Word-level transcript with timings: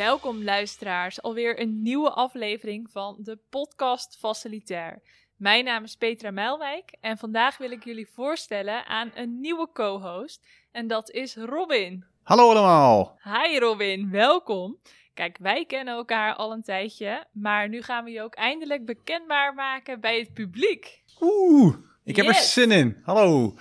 Welkom 0.00 0.44
luisteraars, 0.44 1.22
alweer 1.22 1.60
een 1.60 1.82
nieuwe 1.82 2.10
aflevering 2.10 2.90
van 2.90 3.16
de 3.18 3.38
podcast 3.50 4.16
Facilitair. 4.18 5.02
Mijn 5.36 5.64
naam 5.64 5.84
is 5.84 5.96
Petra 5.96 6.30
Mijlwijk 6.30 6.96
en 7.00 7.18
vandaag 7.18 7.56
wil 7.56 7.70
ik 7.70 7.84
jullie 7.84 8.08
voorstellen 8.14 8.86
aan 8.86 9.10
een 9.14 9.40
nieuwe 9.40 9.68
co-host 9.72 10.46
en 10.72 10.86
dat 10.86 11.10
is 11.10 11.36
Robin. 11.36 12.04
Hallo 12.22 12.50
allemaal! 12.50 13.18
Hi 13.22 13.58
Robin, 13.58 14.10
welkom. 14.10 14.78
Kijk, 15.14 15.36
wij 15.40 15.64
kennen 15.64 15.94
elkaar 15.94 16.34
al 16.34 16.52
een 16.52 16.62
tijdje, 16.62 17.24
maar 17.32 17.68
nu 17.68 17.82
gaan 17.82 18.04
we 18.04 18.10
je 18.10 18.22
ook 18.22 18.34
eindelijk 18.34 18.84
bekendbaar 18.84 19.54
maken 19.54 20.00
bij 20.00 20.18
het 20.18 20.32
publiek. 20.32 21.02
Oeh, 21.20 21.76
ik 22.04 22.16
heb 22.16 22.26
er 22.26 22.34
zin 22.34 22.70
in. 22.70 23.00
Hallo! 23.02 23.54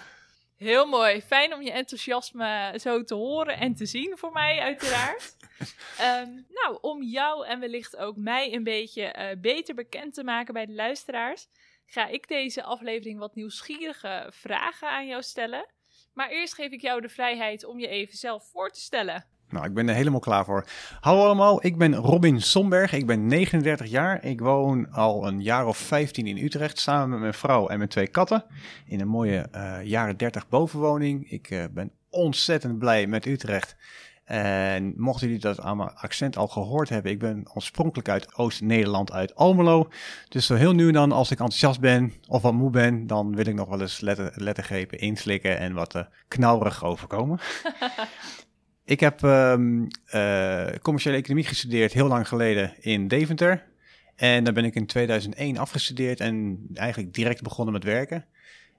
Heel 0.57 0.85
mooi, 0.85 1.21
fijn 1.21 1.53
om 1.53 1.61
je 1.61 1.71
enthousiasme 1.71 2.73
zo 2.81 3.03
te 3.03 3.15
horen 3.15 3.57
en 3.57 3.75
te 3.75 3.85
zien 3.85 4.17
voor 4.17 4.31
mij 4.31 4.59
uiteraard. 4.59 5.37
Ehm, 5.97 6.29
nou, 6.49 6.77
om 6.81 7.03
jou 7.03 7.47
en 7.47 7.59
wellicht 7.59 7.97
ook 7.97 8.15
mij 8.17 8.53
een 8.53 8.63
beetje 8.63 9.03
eh, 9.03 9.37
beter 9.37 9.75
bekend 9.75 10.13
te 10.13 10.23
maken 10.23 10.53
bij 10.53 10.65
de 10.65 10.73
luisteraars, 10.73 11.47
ga 11.85 12.07
ik 12.07 12.27
deze 12.27 12.63
aflevering 12.63 13.19
wat 13.19 13.35
nieuwsgierige 13.35 14.27
vragen 14.33 14.89
aan 14.89 15.07
jou 15.07 15.21
stellen. 15.21 15.65
Maar 16.13 16.29
eerst 16.29 16.53
geef 16.53 16.71
ik 16.71 16.81
jou 16.81 17.01
de 17.01 17.09
vrijheid 17.09 17.65
om 17.65 17.79
je 17.79 17.87
even 17.87 18.17
zelf 18.17 18.49
voor 18.51 18.69
te 18.69 18.79
stellen. 18.79 19.25
Nou, 19.49 19.65
ik 19.65 19.73
ben 19.73 19.89
er 19.89 19.95
helemaal 19.95 20.19
klaar 20.19 20.45
voor. 20.45 20.65
Hallo 20.99 21.23
allemaal, 21.23 21.65
ik 21.65 21.77
ben 21.77 21.95
Robin 21.95 22.41
Somberg. 22.41 22.93
Ik 22.93 23.05
ben 23.05 23.25
39 23.25 23.87
jaar. 23.87 24.25
Ik 24.25 24.39
woon 24.39 24.91
al 24.91 25.27
een 25.27 25.41
jaar 25.41 25.67
of 25.67 25.77
15 25.77 26.27
in 26.27 26.37
Utrecht 26.37 26.79
samen 26.79 27.09
met 27.09 27.19
mijn 27.19 27.33
vrouw 27.33 27.67
en 27.67 27.77
mijn 27.77 27.89
twee 27.89 28.07
katten. 28.07 28.45
In 28.85 28.99
een 28.99 29.07
mooie 29.07 29.47
eh, 29.51 29.77
jaren 29.83 30.17
30 30.17 30.47
bovenwoning. 30.47 31.31
Ik 31.31 31.49
eh, 31.49 31.63
ben 31.71 31.91
ontzettend 32.09 32.79
blij 32.79 33.07
met 33.07 33.25
Utrecht. 33.25 33.75
En 34.29 34.93
mochten 34.97 35.27
jullie 35.27 35.41
dat 35.41 35.59
aan 35.59 35.77
mijn 35.77 35.95
accent 35.95 36.37
al 36.37 36.47
gehoord 36.47 36.89
hebben, 36.89 37.11
ik 37.11 37.19
ben 37.19 37.43
oorspronkelijk 37.53 38.09
uit 38.09 38.35
Oost-Nederland, 38.35 39.11
uit 39.11 39.35
Almelo. 39.35 39.89
Dus 40.27 40.45
zo 40.45 40.55
heel 40.55 40.73
nu 40.73 40.87
en 40.87 40.93
dan, 40.93 41.11
als 41.11 41.31
ik 41.31 41.39
enthousiast 41.39 41.79
ben 41.79 42.13
of 42.27 42.41
wat 42.41 42.53
moe 42.53 42.69
ben, 42.69 43.07
dan 43.07 43.35
wil 43.35 43.45
ik 43.45 43.53
nog 43.53 43.69
wel 43.69 43.81
eens 43.81 43.99
letter, 43.99 44.31
lettergrepen 44.35 44.99
inslikken 44.99 45.59
en 45.59 45.73
wat 45.73 45.95
eh, 45.95 46.03
knauwerig 46.27 46.83
overkomen. 46.83 47.39
ik 48.85 48.99
heb 48.99 49.23
ehm, 49.23 49.85
eh, 50.05 50.67
commerciële 50.81 51.17
economie 51.17 51.45
gestudeerd 51.45 51.93
heel 51.93 52.07
lang 52.07 52.27
geleden 52.27 52.73
in 52.79 53.07
Deventer. 53.07 53.65
En 54.15 54.43
daar 54.43 54.53
ben 54.53 54.65
ik 54.65 54.75
in 54.75 54.85
2001 54.85 55.57
afgestudeerd 55.57 56.19
en 56.19 56.67
eigenlijk 56.73 57.13
direct 57.13 57.41
begonnen 57.41 57.73
met 57.73 57.83
werken. 57.83 58.25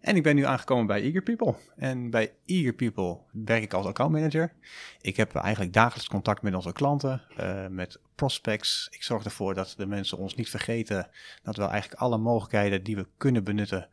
En 0.00 0.16
ik 0.16 0.22
ben 0.22 0.34
nu 0.34 0.44
aangekomen 0.44 0.86
bij 0.86 1.02
Eager 1.02 1.22
People. 1.22 1.54
En 1.76 2.10
bij 2.10 2.32
Eager 2.46 2.72
People 2.72 3.18
werk 3.32 3.62
ik 3.62 3.72
als 3.72 3.86
accountmanager. 3.86 4.52
Ik 5.00 5.16
heb 5.16 5.34
eigenlijk 5.34 5.74
dagelijks 5.74 6.08
contact 6.08 6.42
met 6.42 6.54
onze 6.54 6.72
klanten, 6.72 7.22
eh, 7.36 7.66
met 7.66 8.00
prospects. 8.14 8.88
Ik 8.90 9.02
zorg 9.02 9.24
ervoor 9.24 9.54
dat 9.54 9.74
de 9.76 9.86
mensen 9.86 10.18
ons 10.18 10.34
niet 10.34 10.48
vergeten 10.48 11.08
dat 11.42 11.56
we 11.56 11.64
eigenlijk 11.64 12.00
alle 12.00 12.18
mogelijkheden 12.18 12.82
die 12.82 12.96
we 12.96 13.06
kunnen 13.16 13.44
benutten 13.44 13.88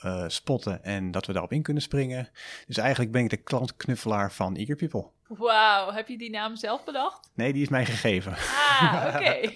eh, 0.00 0.24
spotten 0.26 0.84
en 0.84 1.10
dat 1.10 1.26
we 1.26 1.32
daarop 1.32 1.52
in 1.52 1.62
kunnen 1.62 1.82
springen. 1.82 2.28
Dus 2.66 2.76
eigenlijk 2.76 3.12
ben 3.12 3.22
ik 3.22 3.30
de 3.30 3.36
klantknuffelaar 3.36 4.32
van 4.32 4.56
Eager 4.56 4.76
People. 4.76 5.06
Wauw, 5.28 5.92
heb 5.92 6.08
je 6.08 6.18
die 6.18 6.30
naam 6.30 6.56
zelf 6.56 6.84
bedacht? 6.84 7.30
Nee, 7.34 7.52
die 7.52 7.62
is 7.62 7.68
mij 7.68 7.86
gegeven. 7.86 8.32
Ah, 8.32 9.04
oké. 9.14 9.52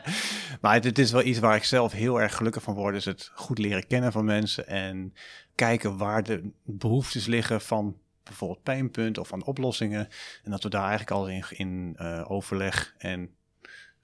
maar 0.60 0.74
het, 0.74 0.84
het 0.84 0.98
is 0.98 1.10
wel 1.10 1.24
iets 1.24 1.38
waar 1.38 1.56
ik 1.56 1.64
zelf 1.64 1.92
heel 1.92 2.20
erg 2.20 2.34
gelukkig 2.34 2.62
van 2.62 2.74
word. 2.74 2.94
Is 2.94 3.04
het 3.04 3.30
goed 3.34 3.58
leren 3.58 3.86
kennen 3.86 4.12
van 4.12 4.24
mensen 4.24 4.66
en 4.66 5.14
kijken 5.54 5.96
waar 5.96 6.22
de 6.22 6.50
behoeftes 6.62 7.26
liggen 7.26 7.60
van 7.60 7.96
bijvoorbeeld 8.22 8.62
pijnpunten 8.62 9.22
of 9.22 9.28
van 9.28 9.44
oplossingen. 9.44 10.08
En 10.44 10.50
dat 10.50 10.62
we 10.62 10.68
daar 10.68 10.88
eigenlijk 10.88 11.10
al 11.10 11.28
in, 11.28 11.44
in 11.48 11.94
eh, 11.96 12.30
overleg 12.30 12.94
en 12.98 13.30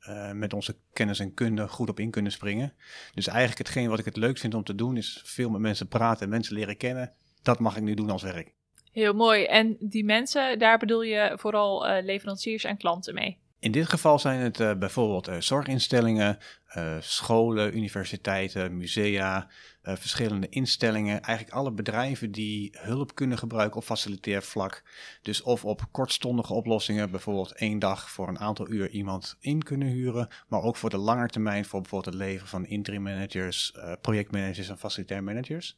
eh, 0.04 0.32
met 0.32 0.52
onze 0.52 0.76
kennis 0.92 1.18
en 1.18 1.34
kunde 1.34 1.68
goed 1.68 1.88
op 1.88 2.00
in 2.00 2.10
kunnen 2.10 2.32
springen. 2.32 2.72
Dus 3.14 3.26
eigenlijk 3.26 3.58
hetgeen 3.58 3.88
wat 3.88 3.98
ik 3.98 4.04
het 4.04 4.16
leuk 4.16 4.38
vind 4.38 4.54
om 4.54 4.64
te 4.64 4.74
doen 4.74 4.96
is 4.96 5.22
veel 5.24 5.50
met 5.50 5.60
mensen 5.60 5.88
praten 5.88 6.22
en 6.22 6.28
mensen 6.28 6.54
leren 6.54 6.76
kennen. 6.76 7.12
Dat 7.42 7.58
mag 7.58 7.76
ik 7.76 7.82
nu 7.82 7.94
doen 7.94 8.10
als 8.10 8.22
werk. 8.22 8.52
Heel 8.92 9.14
mooi. 9.14 9.44
En 9.44 9.76
die 9.80 10.04
mensen, 10.04 10.58
daar 10.58 10.78
bedoel 10.78 11.02
je 11.02 11.32
vooral 11.36 11.86
eh, 11.86 12.04
leveranciers 12.04 12.64
en 12.64 12.76
klanten 12.76 13.14
mee? 13.14 13.38
In 13.64 13.72
dit 13.72 13.88
geval 13.88 14.18
zijn 14.18 14.40
het 14.40 14.60
eh, 14.60 14.74
bijvoorbeeld 14.74 15.28
eh, 15.28 15.40
zorginstellingen, 15.40 16.38
eh, 16.66 16.96
scholen, 17.00 17.76
universiteiten, 17.76 18.76
musea, 18.76 19.48
verschillende 19.82 20.48
instellingen. 20.48 21.22
Eigenlijk 21.22 21.56
alle 21.56 21.72
bedrijven 21.72 22.32
die 22.32 22.76
hulp 22.78 23.14
kunnen 23.14 23.38
gebruiken 23.38 23.76
op 23.76 23.84
facilitair 23.84 24.42
vlak. 24.42 24.82
Dus 25.22 25.42
of 25.42 25.64
op 25.64 25.82
kortstondige 25.90 26.52
oplossingen, 26.52 27.10
bijvoorbeeld 27.10 27.52
één 27.52 27.78
dag 27.78 28.10
voor 28.10 28.28
een 28.28 28.38
aantal 28.38 28.68
uur 28.70 28.90
iemand 28.90 29.36
in 29.40 29.62
kunnen 29.62 29.88
huren. 29.88 30.28
Maar 30.48 30.62
ook 30.62 30.76
voor 30.76 30.90
de 30.90 30.98
lange 30.98 31.28
termijn, 31.28 31.64
voor 31.64 31.80
bijvoorbeeld 31.80 32.14
het 32.14 32.24
leveren 32.24 32.48
van 32.48 32.66
interim 32.66 33.02
managers, 33.02 33.74
projectmanagers 34.00 34.68
en 34.68 34.78
facilitair 34.78 35.24
managers. 35.24 35.76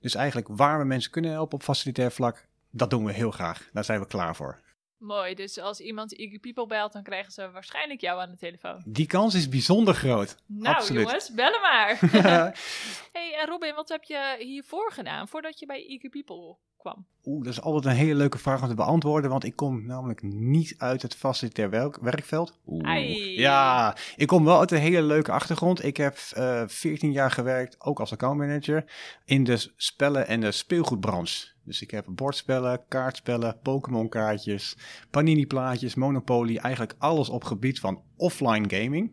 Dus 0.00 0.14
eigenlijk 0.14 0.48
waar 0.48 0.78
we 0.78 0.84
mensen 0.84 1.10
kunnen 1.10 1.30
helpen 1.30 1.54
op 1.54 1.62
facilitair 1.62 2.12
vlak, 2.12 2.46
dat 2.70 2.90
doen 2.90 3.04
we 3.04 3.12
heel 3.12 3.30
graag. 3.30 3.68
Daar 3.72 3.84
zijn 3.84 4.00
we 4.00 4.06
klaar 4.06 4.36
voor. 4.36 4.62
Mooi, 4.98 5.34
dus 5.34 5.58
als 5.58 5.80
iemand 5.80 6.18
Eager 6.18 6.38
People 6.38 6.66
belt, 6.66 6.92
dan 6.92 7.02
krijgen 7.02 7.32
ze 7.32 7.50
waarschijnlijk 7.50 8.00
jou 8.00 8.20
aan 8.20 8.30
de 8.30 8.36
telefoon. 8.36 8.82
Die 8.86 9.06
kans 9.06 9.34
is 9.34 9.48
bijzonder 9.48 9.94
groot. 9.94 10.36
Nou 10.46 10.76
Absoluut. 10.76 11.02
jongens, 11.02 11.30
bellen 11.30 11.60
maar. 11.60 11.98
hey 13.12 13.34
en 13.40 13.46
Robin, 13.46 13.74
wat 13.74 13.88
heb 13.88 14.02
je 14.02 14.36
hiervoor 14.38 14.92
gedaan, 14.92 15.28
voordat 15.28 15.58
je 15.58 15.66
bij 15.66 15.86
Eager 15.86 16.10
People 16.10 16.56
kwam? 16.92 17.06
Oeh, 17.24 17.44
dat 17.44 17.52
is 17.52 17.60
altijd 17.60 17.84
een 17.84 18.00
hele 18.00 18.14
leuke 18.14 18.38
vraag 18.38 18.62
om 18.62 18.68
te 18.68 18.74
beantwoorden, 18.74 19.30
want 19.30 19.44
ik 19.44 19.56
kom 19.56 19.86
namelijk 19.86 20.22
niet 20.22 20.74
uit 20.78 21.02
het 21.02 21.14
facilitair 21.14 21.70
werk- 21.70 21.98
werkveld. 22.00 22.58
Oeh. 22.66 22.88
Ja, 23.38 23.96
ik 24.16 24.26
kom 24.26 24.44
wel 24.44 24.58
uit 24.58 24.70
een 24.70 24.78
hele 24.78 25.02
leuke 25.02 25.32
achtergrond. 25.32 25.84
Ik 25.84 25.96
heb 25.96 26.18
eh 26.32 26.62
14 26.66 27.12
jaar 27.12 27.30
gewerkt, 27.30 27.80
ook 27.80 28.00
als 28.00 28.12
accountmanager, 28.12 28.84
in 29.24 29.44
de 29.44 29.72
spellen- 29.76 30.26
en 30.26 30.40
de 30.40 30.52
speelgoedbranche. 30.52 31.46
Dus 31.64 31.82
ik 31.82 31.90
heb 31.90 32.04
bordspellen, 32.08 32.80
kaartspellen, 32.88 33.58
Pokémon 33.62 34.08
kaartjes, 34.08 34.76
Panini 35.10 35.46
plaatjes, 35.46 35.94
Monopoly, 35.94 36.56
eigenlijk 36.56 36.94
alles 36.98 37.28
op 37.28 37.44
gebied 37.44 37.80
van 37.80 38.02
offline 38.16 38.70
gaming. 38.80 39.10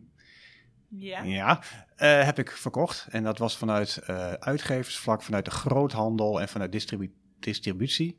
Ja. 0.88 1.22
Ja, 1.22 1.62
eh, 1.96 2.24
heb 2.24 2.38
ik 2.38 2.50
verkocht. 2.50 3.06
En 3.10 3.22
dat 3.22 3.38
was 3.38 3.56
vanuit 3.56 3.96
eh, 4.06 4.32
uitgeversvlak, 4.32 5.22
vanuit 5.22 5.44
de 5.44 5.50
groothandel 5.50 6.40
en 6.40 6.48
vanuit 6.48 6.72
distribu- 6.72 7.12
distributie. 7.42 8.18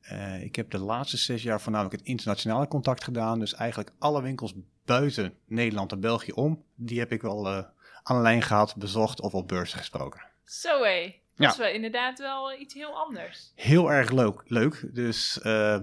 Eh, 0.00 0.42
ik 0.42 0.56
heb 0.56 0.70
de 0.70 0.78
laatste 0.78 1.16
zes 1.16 1.42
jaar 1.42 1.60
voornamelijk 1.60 1.96
het 1.98 2.06
internationale 2.08 2.68
contact 2.68 3.04
gedaan. 3.04 3.38
Dus 3.38 3.54
eigenlijk 3.54 3.92
alle 3.98 4.22
winkels 4.22 4.54
buiten 4.84 5.34
Nederland 5.46 5.92
en 5.92 6.00
België 6.00 6.32
om, 6.32 6.62
die 6.74 6.98
heb 6.98 7.12
ik 7.12 7.22
wel 7.22 7.48
eh, 7.48 7.64
aan 8.02 8.16
de 8.16 8.22
lijn 8.22 8.42
gehad, 8.42 8.76
bezocht 8.76 9.20
of 9.20 9.34
op 9.34 9.48
beurzen 9.48 9.78
gesproken. 9.78 10.20
Zo 10.44 10.82
hé, 10.82 11.02
dat 11.02 11.12
Ja. 11.46 11.50
is 11.50 11.56
wel 11.56 11.68
inderdaad 11.74 12.18
wel 12.18 12.52
iets 12.60 12.74
heel 12.74 12.92
anders. 13.04 13.52
Heel 13.54 13.92
erg 13.92 14.10
leuk. 14.10 14.42
leuk. 14.46 14.88
Dus 14.92 15.40
eh, 15.40 15.78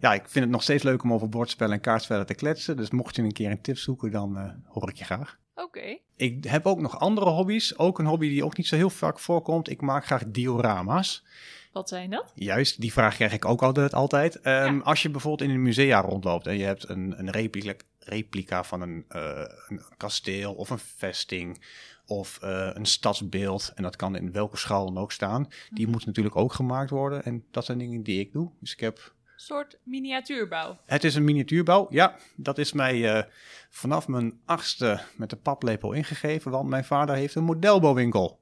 ja, 0.00 0.14
ik 0.14 0.28
vind 0.28 0.44
het 0.44 0.48
nog 0.54 0.62
steeds 0.62 0.82
leuk 0.82 1.02
om 1.02 1.12
over 1.12 1.28
bordspellen 1.28 1.74
en 1.74 1.80
kaartspellen 1.80 2.26
te 2.26 2.34
kletsen. 2.34 2.76
Dus 2.76 2.90
mocht 2.90 3.16
je 3.16 3.22
een 3.22 3.32
keer 3.32 3.50
een 3.50 3.62
tip 3.62 3.78
zoeken, 3.78 4.10
dan 4.10 4.62
hoor 4.66 4.88
ik 4.88 4.96
je 4.96 5.04
graag. 5.04 5.38
Oké. 5.54 5.98
Ik 6.16 6.44
heb 6.44 6.66
ook 6.66 6.80
nog 6.80 6.98
andere 6.98 7.30
hobby's. 7.30 7.78
Ook 7.78 7.98
een 7.98 8.06
hobby 8.06 8.28
die 8.28 8.44
ook 8.44 8.56
niet 8.56 8.66
zo 8.66 8.76
heel 8.76 8.90
vaak 8.90 9.18
voorkomt. 9.18 9.68
Ik 9.70 9.80
maak 9.80 10.04
graag 10.04 10.22
diorama's. 10.26 11.24
Wat 11.72 11.88
zijn 11.88 12.10
dat? 12.10 12.32
Juist, 12.34 12.80
die 12.80 12.92
vraag 12.92 13.14
krijg 13.14 13.32
ik 13.32 13.44
ook 13.44 13.62
altijd. 13.62 13.94
altijd. 13.94 14.40
Ehm, 14.40 14.74
Ja. 14.74 14.80
Als 14.82 15.02
je 15.02 15.10
bijvoorbeeld 15.10 15.48
in 15.50 15.54
een 15.56 15.62
musea 15.62 16.00
rondloopt 16.00 16.46
en 16.46 16.58
je 16.58 16.64
hebt 16.64 16.88
een, 16.88 17.14
een 17.18 17.30
replica, 17.30 17.72
replica 17.98 18.64
van 18.64 18.80
een, 18.80 19.04
eh, 19.08 19.42
een 19.68 19.82
kasteel 19.96 20.54
of 20.54 20.70
een 20.70 20.78
vesting 20.78 21.64
of 22.06 22.38
eh, 22.42 22.70
een 22.72 22.86
stadsbeeld, 22.86 23.72
en 23.74 23.82
dat 23.82 23.96
kan 23.96 24.16
in 24.16 24.32
welke 24.32 24.56
schaal 24.56 24.84
dan 24.92 25.02
ook 25.02 25.12
staan, 25.12 25.48
die 25.70 25.82
Mhm. 25.84 25.92
moet 25.94 26.06
natuurlijk 26.06 26.36
ook 26.36 26.52
gemaakt 26.52 26.90
worden. 26.90 27.24
En 27.24 27.44
dat 27.50 27.64
zijn 27.64 27.78
dingen 27.78 28.02
die 28.02 28.20
ik 28.20 28.32
doe. 28.32 28.50
Dus 28.60 28.72
ik 28.72 28.80
heb 28.80 28.96
Een 28.96 29.46
soort 29.46 29.78
miniatuurbouw. 29.82 30.78
het 30.84 31.04
is 31.04 31.14
een 31.14 31.24
miniatuurbouw. 31.24 31.86
Ja, 31.90 32.16
dat 32.36 32.58
is 32.58 32.72
mij 32.72 33.14
eh, 33.16 33.22
vanaf 33.70 34.08
mijn 34.08 34.40
achtste 34.44 35.00
met 35.16 35.30
de 35.30 35.36
paplepel 35.36 35.92
ingegeven, 35.92 36.50
want 36.50 36.68
mijn 36.68 36.84
vader 36.84 37.14
heeft 37.14 37.34
een 37.34 37.44
modelbouwwinkel. 37.44 38.39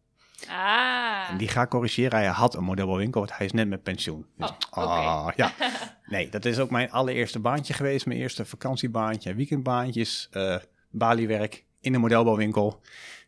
Ah. 0.49 1.31
En 1.31 1.37
die 1.37 1.49
ga 1.49 1.63
ik 1.63 1.69
corrigeren. 1.69 2.19
Hij 2.19 2.29
had 2.29 2.55
een 2.55 2.65
modelbouwwinkel, 2.65 3.21
want 3.21 3.37
hij 3.37 3.47
is 3.47 3.53
net 3.53 3.69
met 3.69 3.83
pensioen. 3.83 4.27
Dus, 4.37 4.51
Oh, 4.71 5.07
ah, 5.07 5.29
ja. 5.37 5.53
Nee, 6.05 6.29
dat 6.29 6.45
is 6.45 6.59
ook 6.59 6.71
mijn 6.71 6.91
allereerste 6.91 7.39
baantje 7.39 7.75
geweest. 7.75 8.07
Mijn 8.07 8.21
eerste 8.21 8.45
vakantiebaantje, 8.45 9.35
weekendbaantjes, 9.35 10.29
eh 10.31 10.57
baliewerk 10.91 11.65
in 11.81 11.95
een 11.95 12.01
modelbouwwinkel. 12.01 12.81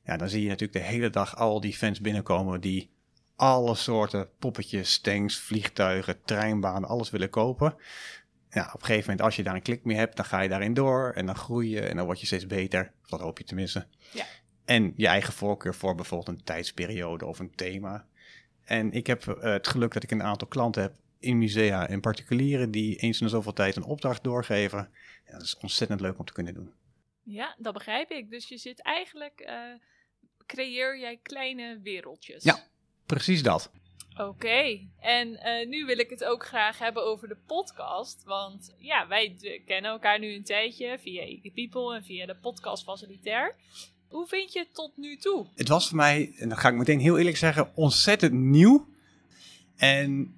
Ja, 0.04 0.16
dan 0.16 0.28
zie 0.28 0.42
je 0.42 0.48
natuurlijk 0.48 0.78
de 0.78 0.92
hele 0.92 1.10
dag 1.10 1.36
al 1.36 1.60
die 1.60 1.76
fans 1.76 2.00
binnenkomen 2.00 2.60
die 2.60 2.90
alle 3.36 3.74
soorten 3.74 4.28
poppetjes, 4.38 5.00
tanks, 5.00 5.38
vliegtuigen, 5.38 6.18
treinbanen, 6.24 6.88
alles 6.88 7.10
willen 7.10 7.30
kopen. 7.30 7.74
Ja, 8.50 8.70
op 8.74 8.80
een 8.80 8.86
gegeven 8.86 9.10
moment, 9.10 9.20
als 9.20 9.36
je 9.36 9.42
daar 9.42 9.54
een 9.54 9.62
klik 9.62 9.84
mee 9.84 9.96
hebt, 9.96 10.16
dan 10.16 10.24
ga 10.24 10.40
je 10.40 10.48
daarin 10.48 10.74
door 10.74 11.12
en 11.14 11.26
dan 11.26 11.36
groei 11.36 11.70
je 11.70 11.80
en 11.80 11.96
dan 11.96 12.04
word 12.04 12.20
je 12.20 12.26
steeds 12.26 12.46
beter. 12.46 12.92
Dat 13.06 13.20
hoop 13.20 13.38
je 13.38 13.44
tenminste. 13.44 13.86
Ja. 14.12 14.24
En 14.70 14.92
je 14.96 15.06
eigen 15.06 15.32
voorkeur 15.32 15.74
voor 15.74 15.94
bijvoorbeeld 15.94 16.28
een 16.28 16.44
tijdsperiode 16.44 17.26
of 17.26 17.38
een 17.38 17.54
thema. 17.54 18.06
En 18.64 18.92
ik 18.92 19.06
heb 19.06 19.26
eh, 19.26 19.52
het 19.52 19.68
geluk 19.68 19.92
dat 19.92 20.02
ik 20.02 20.10
een 20.10 20.22
aantal 20.22 20.48
klanten 20.48 20.82
heb 20.82 20.94
in 21.18 21.38
musea 21.38 21.88
en 21.88 22.00
particulieren 22.00 22.70
die 22.70 22.96
eens 22.96 23.20
in 23.20 23.28
zoveel 23.28 23.52
tijd 23.52 23.76
een 23.76 23.84
opdracht 23.84 24.24
doorgeven. 24.24 24.90
Ja, 25.26 25.32
dat 25.32 25.42
is 25.42 25.56
ontzettend 25.56 26.00
leuk 26.00 26.18
om 26.18 26.24
te 26.24 26.32
kunnen 26.32 26.54
doen. 26.54 26.72
Ja, 27.22 27.54
dat 27.58 27.72
begrijp 27.72 28.10
ik. 28.10 28.30
Dus 28.30 28.48
je 28.48 28.56
zit 28.56 28.82
eigenlijk, 28.82 29.40
eh, 29.40 29.56
creëer 30.46 30.98
jij 30.98 31.18
kleine 31.22 31.80
wereldjes. 31.82 32.44
Ja. 32.44 32.58
Precies 33.06 33.42
dat. 33.42 33.70
Oké, 34.16 34.88
en 34.98 35.36
eh, 35.36 35.68
nu 35.68 35.84
wil 35.84 35.98
ik 35.98 36.10
het 36.10 36.24
ook 36.24 36.46
graag 36.46 36.78
hebben 36.78 37.04
over 37.04 37.28
de 37.28 37.38
podcast. 37.46 38.24
Want 38.24 38.74
ja, 38.78 39.08
wij 39.08 39.36
kennen 39.66 39.90
elkaar 39.90 40.18
nu 40.18 40.34
een 40.34 40.44
tijdje 40.44 40.98
via 40.98 41.22
Ike 41.22 41.50
People 41.50 41.94
en 41.94 42.04
via 42.04 42.26
de 42.26 42.36
podcast 42.36 42.84
Facilitair. 42.84 43.56
Hoe 44.10 44.26
vind 44.26 44.52
je 44.52 44.58
het 44.58 44.74
tot 44.74 44.92
nu 44.96 45.16
toe? 45.16 45.46
Het 45.54 45.68
was 45.68 45.88
voor 45.88 45.96
mij, 45.96 46.32
en 46.36 46.48
dan 46.48 46.58
ga 46.58 46.68
ik 46.68 46.74
meteen 46.74 47.00
heel 47.00 47.18
eerlijk 47.18 47.36
zeggen, 47.36 47.70
ontzettend 47.74 48.32
nieuw. 48.32 48.86
En 49.76 50.34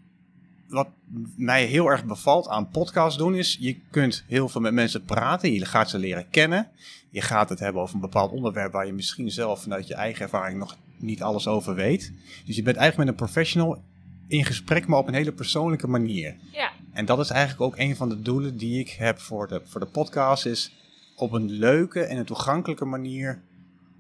wat 0.69 0.89
mij 1.37 1.65
heel 1.65 1.87
erg 1.87 2.05
bevalt 2.05 2.49
aan 2.49 2.69
podcast 2.69 3.19
doen 3.19 3.35
is, 3.35 3.57
je 3.61 3.81
kunt 3.91 4.25
heel 4.27 4.49
veel 4.49 4.61
met 4.61 4.73
mensen 4.73 5.05
praten. 5.05 5.53
Je 5.53 5.65
gaat 5.65 5.91
ze 5.91 5.99
leren 5.99 6.31
kennen. 6.31 6.71
Je 7.11 7.21
gaat 7.21 7.49
het 7.49 7.59
hebben 7.59 7.83
over 7.83 7.95
een 7.95 8.01
bepaald 8.01 8.33
onderwerp 8.33 8.73
waar 8.73 8.87
je 8.87 8.93
misschien 8.93 9.31
zelf 9.31 9.63
vanuit 9.63 9.87
je 9.87 9.95
eigen 9.95 10.23
ervaring 10.23 10.59
nog 10.59 10.77
niet 10.97 11.23
alles 11.23 11.49
over 11.49 11.75
weet. 11.75 12.13
Dus 12.47 12.57
je 12.57 12.63
bent 12.63 12.77
eigenlijk 12.77 12.97
met 12.97 13.21
een 13.21 13.27
professional 13.27 13.83
in 14.27 14.45
gesprek, 14.45 14.87
maar 14.87 14.99
op 14.99 15.09
een 15.09 15.15
hele 15.15 15.33
persoonlijke 15.33 15.87
manier. 15.87 16.37
Ja, 16.53 16.73
En 16.93 17.05
dat 17.05 17.19
is 17.19 17.31
eigenlijk 17.31 17.61
ook 17.61 17.79
een 17.79 17.97
van 17.97 18.09
de 18.09 18.23
doelen 18.23 18.57
die 18.57 18.81
ik 18.81 18.91
heb 18.91 19.19
voor 19.19 19.49
de, 19.49 19.61
voor 19.65 19.81
de 19.81 19.87
podcast. 19.87 20.47
Is 20.47 20.73
op 21.17 21.33
een 21.33 21.51
leuke 21.51 22.01
en 22.01 22.17
een 22.17 22.25
toegankelijke 22.25 22.85
manier 22.85 23.43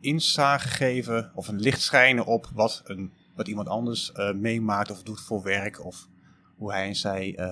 inzage 0.02 0.68
geven 0.68 1.32
of 1.34 1.48
een 1.48 1.60
licht 1.60 1.80
schijnen 1.80 2.26
op 2.26 2.46
wat, 2.54 2.82
een, 2.84 3.12
wat 3.34 3.48
iemand 3.48 3.68
anders 3.68 4.12
eh, 4.12 4.32
meemaakt 4.32 4.90
of 4.90 5.02
doet 5.02 5.20
voor 5.20 5.42
werk. 5.42 5.84
Of 5.84 6.08
hoe 6.56 6.72
hij 6.72 6.86
en 6.86 6.94
zij 6.94 7.34
eh, 7.36 7.46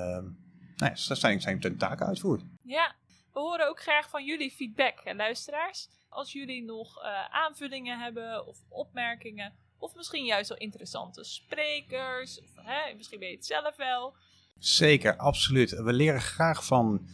nou 0.76 0.93
ja, 0.94 0.94
zijn, 0.94 1.41
zijn 1.41 1.76
taken 1.79 2.06
uitvoert. 2.06 2.43
ja. 2.62 2.99
We 3.32 3.41
horen 3.41 3.69
ook 3.69 3.81
graag 3.81 4.11
van 4.11 4.25
jullie 4.25 4.50
feedback, 4.50 5.00
hè, 5.05 5.14
luisteraars. 5.14 5.88
Als 6.08 6.32
jullie 6.32 6.64
nog 6.64 7.02
eh, 7.02 7.25
aanvullingen 7.31 7.99
hebben 7.99 8.47
of 8.47 8.58
opmerkingen. 8.69 9.53
Of 9.79 9.94
misschien 9.94 10.25
juist 10.25 10.49
wel 10.49 10.58
interessante 10.58 11.25
sprekers. 11.25 12.41
Of 12.41 12.50
hè, 12.55 12.94
misschien 12.94 13.19
weet 13.19 13.31
je 13.31 13.37
het 13.37 13.46
zelf 13.46 13.76
wel. 13.76 14.14
Zeker, 14.58 15.17
absoluut. 15.17 15.70
We 15.70 15.93
leren 15.93 16.20
graag 16.20 16.64
van 16.64 17.08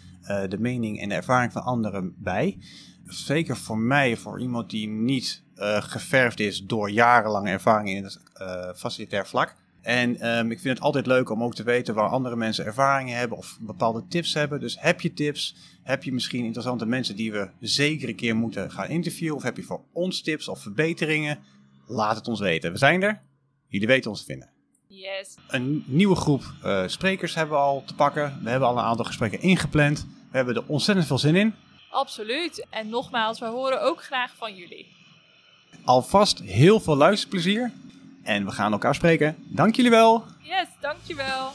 de 0.49 0.59
mening 0.59 1.01
en 1.01 1.09
de 1.09 1.15
ervaring 1.15 1.53
van 1.53 1.63
anderen 1.63 2.15
bij. 2.19 2.59
Zeker 3.07 3.57
voor 3.57 3.79
mij, 3.79 4.17
voor 4.17 4.41
iemand 4.41 4.71
die 4.71 4.89
niet 4.89 5.43
eh, 5.55 5.83
geverfd 5.83 6.41
is 6.41 6.65
door 6.65 6.91
jarenlange 6.91 7.51
ervaring 7.51 7.89
in 7.89 8.05
het 8.05 8.21
eh, 8.33 8.71
facilitair 8.75 9.27
vlak. 9.27 9.55
En 9.87 10.21
ehm, 10.21 10.51
ik 10.51 10.61
vind 10.61 10.75
het 10.75 10.85
altijd 10.85 11.07
leuk 11.07 11.31
om 11.31 11.43
ook 11.43 11.55
te 11.55 11.63
weten 11.63 11.95
waar 11.95 12.09
andere 12.09 12.37
mensen 12.37 12.65
ervaringen 12.65 13.17
hebben 13.17 13.39
of 13.39 13.59
bepaalde 13.61 14.05
tips 14.09 14.35
hebben. 14.35 14.61
Dus 14.61 14.77
heb 14.81 15.01
je 15.01 15.13
tips? 15.13 15.57
Heb 15.83 16.05
je 16.05 16.13
misschien 16.13 16.45
interessante 16.45 16.87
mensen 16.87 17.17
die 17.17 17.33
we 17.33 17.49
zeker 17.61 18.09
een 18.09 18.15
keer 18.15 18.37
moeten 18.37 18.71
gaan 18.71 18.89
interviewen? 18.89 19.37
Of 19.37 19.43
heb 19.43 19.57
je 19.57 19.63
voor 19.63 19.81
ons 19.93 20.23
tips 20.23 20.49
of 20.49 20.61
verbeteringen? 20.61 21.39
Laat 21.87 22.17
het 22.17 22.29
ons 22.29 22.41
weten. 22.41 22.73
We 22.73 22.79
zijn 22.79 23.03
er. 23.03 23.23
Jullie 23.69 23.87
weten 23.87 24.11
ons 24.11 24.21
te 24.21 24.27
vinden. 24.27 24.51
Yes. 24.87 25.35
Een 25.49 25.85
nieuwe 25.87 26.17
groep 26.17 26.43
eh, 26.63 26.83
sprekers 26.87 27.35
hebben 27.35 27.57
we 27.57 27.63
al 27.63 27.83
te 27.87 27.95
pakken. 27.95 28.41
We 28.43 28.51
hebben 28.51 28.69
al 28.69 28.79
een 28.79 28.85
aantal 28.85 29.05
gesprekken 29.05 29.41
ingepland. 29.41 30.07
We 30.31 30.37
hebben 30.37 30.55
er 30.55 30.65
ontzettend 30.67 31.07
veel 31.07 31.19
zin 31.19 31.37
in. 31.37 31.55
Absoluut. 31.91 32.67
En 32.71 32.89
nogmaals, 32.89 33.39
we 33.39 33.47
horen 33.47 33.83
ook 33.83 34.03
graag 34.03 34.33
van 34.37 34.55
jullie. 34.55 34.87
Alvast 35.85 36.39
heel 36.39 36.81
veel 36.81 36.97
luisterplezier. 36.97 37.73
En 38.23 38.45
we 38.45 38.51
gaan 38.51 38.73
elkaar 38.73 38.95
spreken. 38.95 39.37
Dank 39.49 39.77
jullie 39.77 39.91
wel. 39.91 40.25
Yes, 40.43 40.67
dankjewel. 40.81 41.53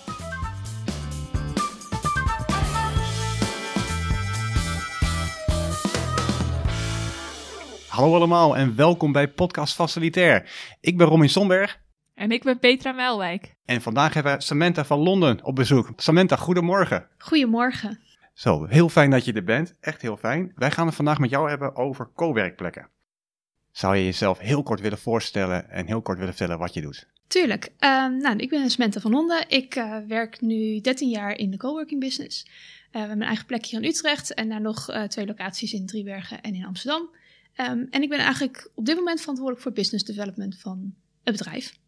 Hallo 7.87 8.15
allemaal 8.15 8.55
en 8.57 8.75
welkom 8.75 9.11
bij 9.11 9.27
Podcast 9.27 9.75
Facilitair. 9.75 10.49
Ik 10.81 10.97
ben 10.97 11.07
Robin 11.07 11.29
Somberg 11.29 11.79
En 12.13 12.31
ik 12.31 12.43
ben 12.43 12.59
Petra 12.59 12.91
Melwijk. 12.91 13.55
en 13.65 13.81
vandaag 13.81 14.13
hebben 14.13 14.35
we 14.37 14.41
Samantha 14.43 14.85
van 14.85 14.99
Londen 14.99 15.43
op 15.43 15.55
bezoek. 15.55 15.89
Samantha, 15.95 16.35
goedemorgen. 16.35 17.07
Goedemorgen. 17.17 17.99
Zo, 18.33 18.65
heel 18.65 18.89
fijn 18.89 19.09
dat 19.09 19.25
je 19.25 19.33
er 19.33 19.43
bent. 19.43 19.75
Echt 19.79 20.01
heel 20.01 20.17
fijn. 20.17 20.51
Wij 20.55 20.71
gaan 20.71 20.85
het 20.85 20.95
vandaag 20.95 21.19
met 21.19 21.29
jou 21.29 21.49
hebben 21.49 21.75
over 21.75 22.09
co-werkplekken. 22.15 22.89
Zou 23.71 23.95
je 23.95 24.03
jezelf 24.03 24.39
heel 24.39 24.63
kort 24.63 24.81
willen 24.81 24.97
voorstellen 24.97 25.69
en 25.69 25.85
heel 25.85 26.01
kort 26.01 26.17
willen 26.17 26.33
vertellen 26.33 26.59
wat 26.59 26.73
je 26.73 26.81
doet? 26.81 27.07
Tuurlijk. 27.27 27.71
Ehm, 27.77 28.17
nou, 28.17 28.37
ik 28.37 28.49
ben 28.49 28.69
Samantha 28.69 28.99
van 28.99 29.11
Londen. 29.11 29.49
Ik 29.49 29.75
eh, 29.75 29.97
werk 30.07 30.41
nu 30.41 30.79
13 30.79 31.09
jaar 31.09 31.37
in 31.37 31.51
de 31.51 31.57
coworking 31.57 31.99
business. 31.99 32.43
Eh, 32.43 32.51
we 32.91 32.99
hebben 32.99 33.17
een 33.17 33.27
eigen 33.27 33.45
plek 33.45 33.65
hier 33.65 33.81
in 33.81 33.89
Utrecht 33.89 34.33
en 34.33 34.49
daar 34.49 34.61
nog 34.61 34.89
eh, 34.89 35.03
twee 35.03 35.25
locaties 35.25 35.73
in 35.73 35.85
Driebergen 35.85 36.41
en 36.41 36.53
in 36.55 36.65
Amsterdam. 36.65 37.09
Ehm, 37.53 37.85
en 37.89 38.01
ik 38.01 38.09
ben 38.09 38.19
eigenlijk 38.19 38.71
op 38.75 38.85
dit 38.85 38.95
moment 38.95 39.19
verantwoordelijk 39.19 39.63
voor 39.63 39.73
business 39.73 40.05
development 40.05 40.57
van 40.57 40.93
het 41.23 41.37
bedrijf. 41.37 41.79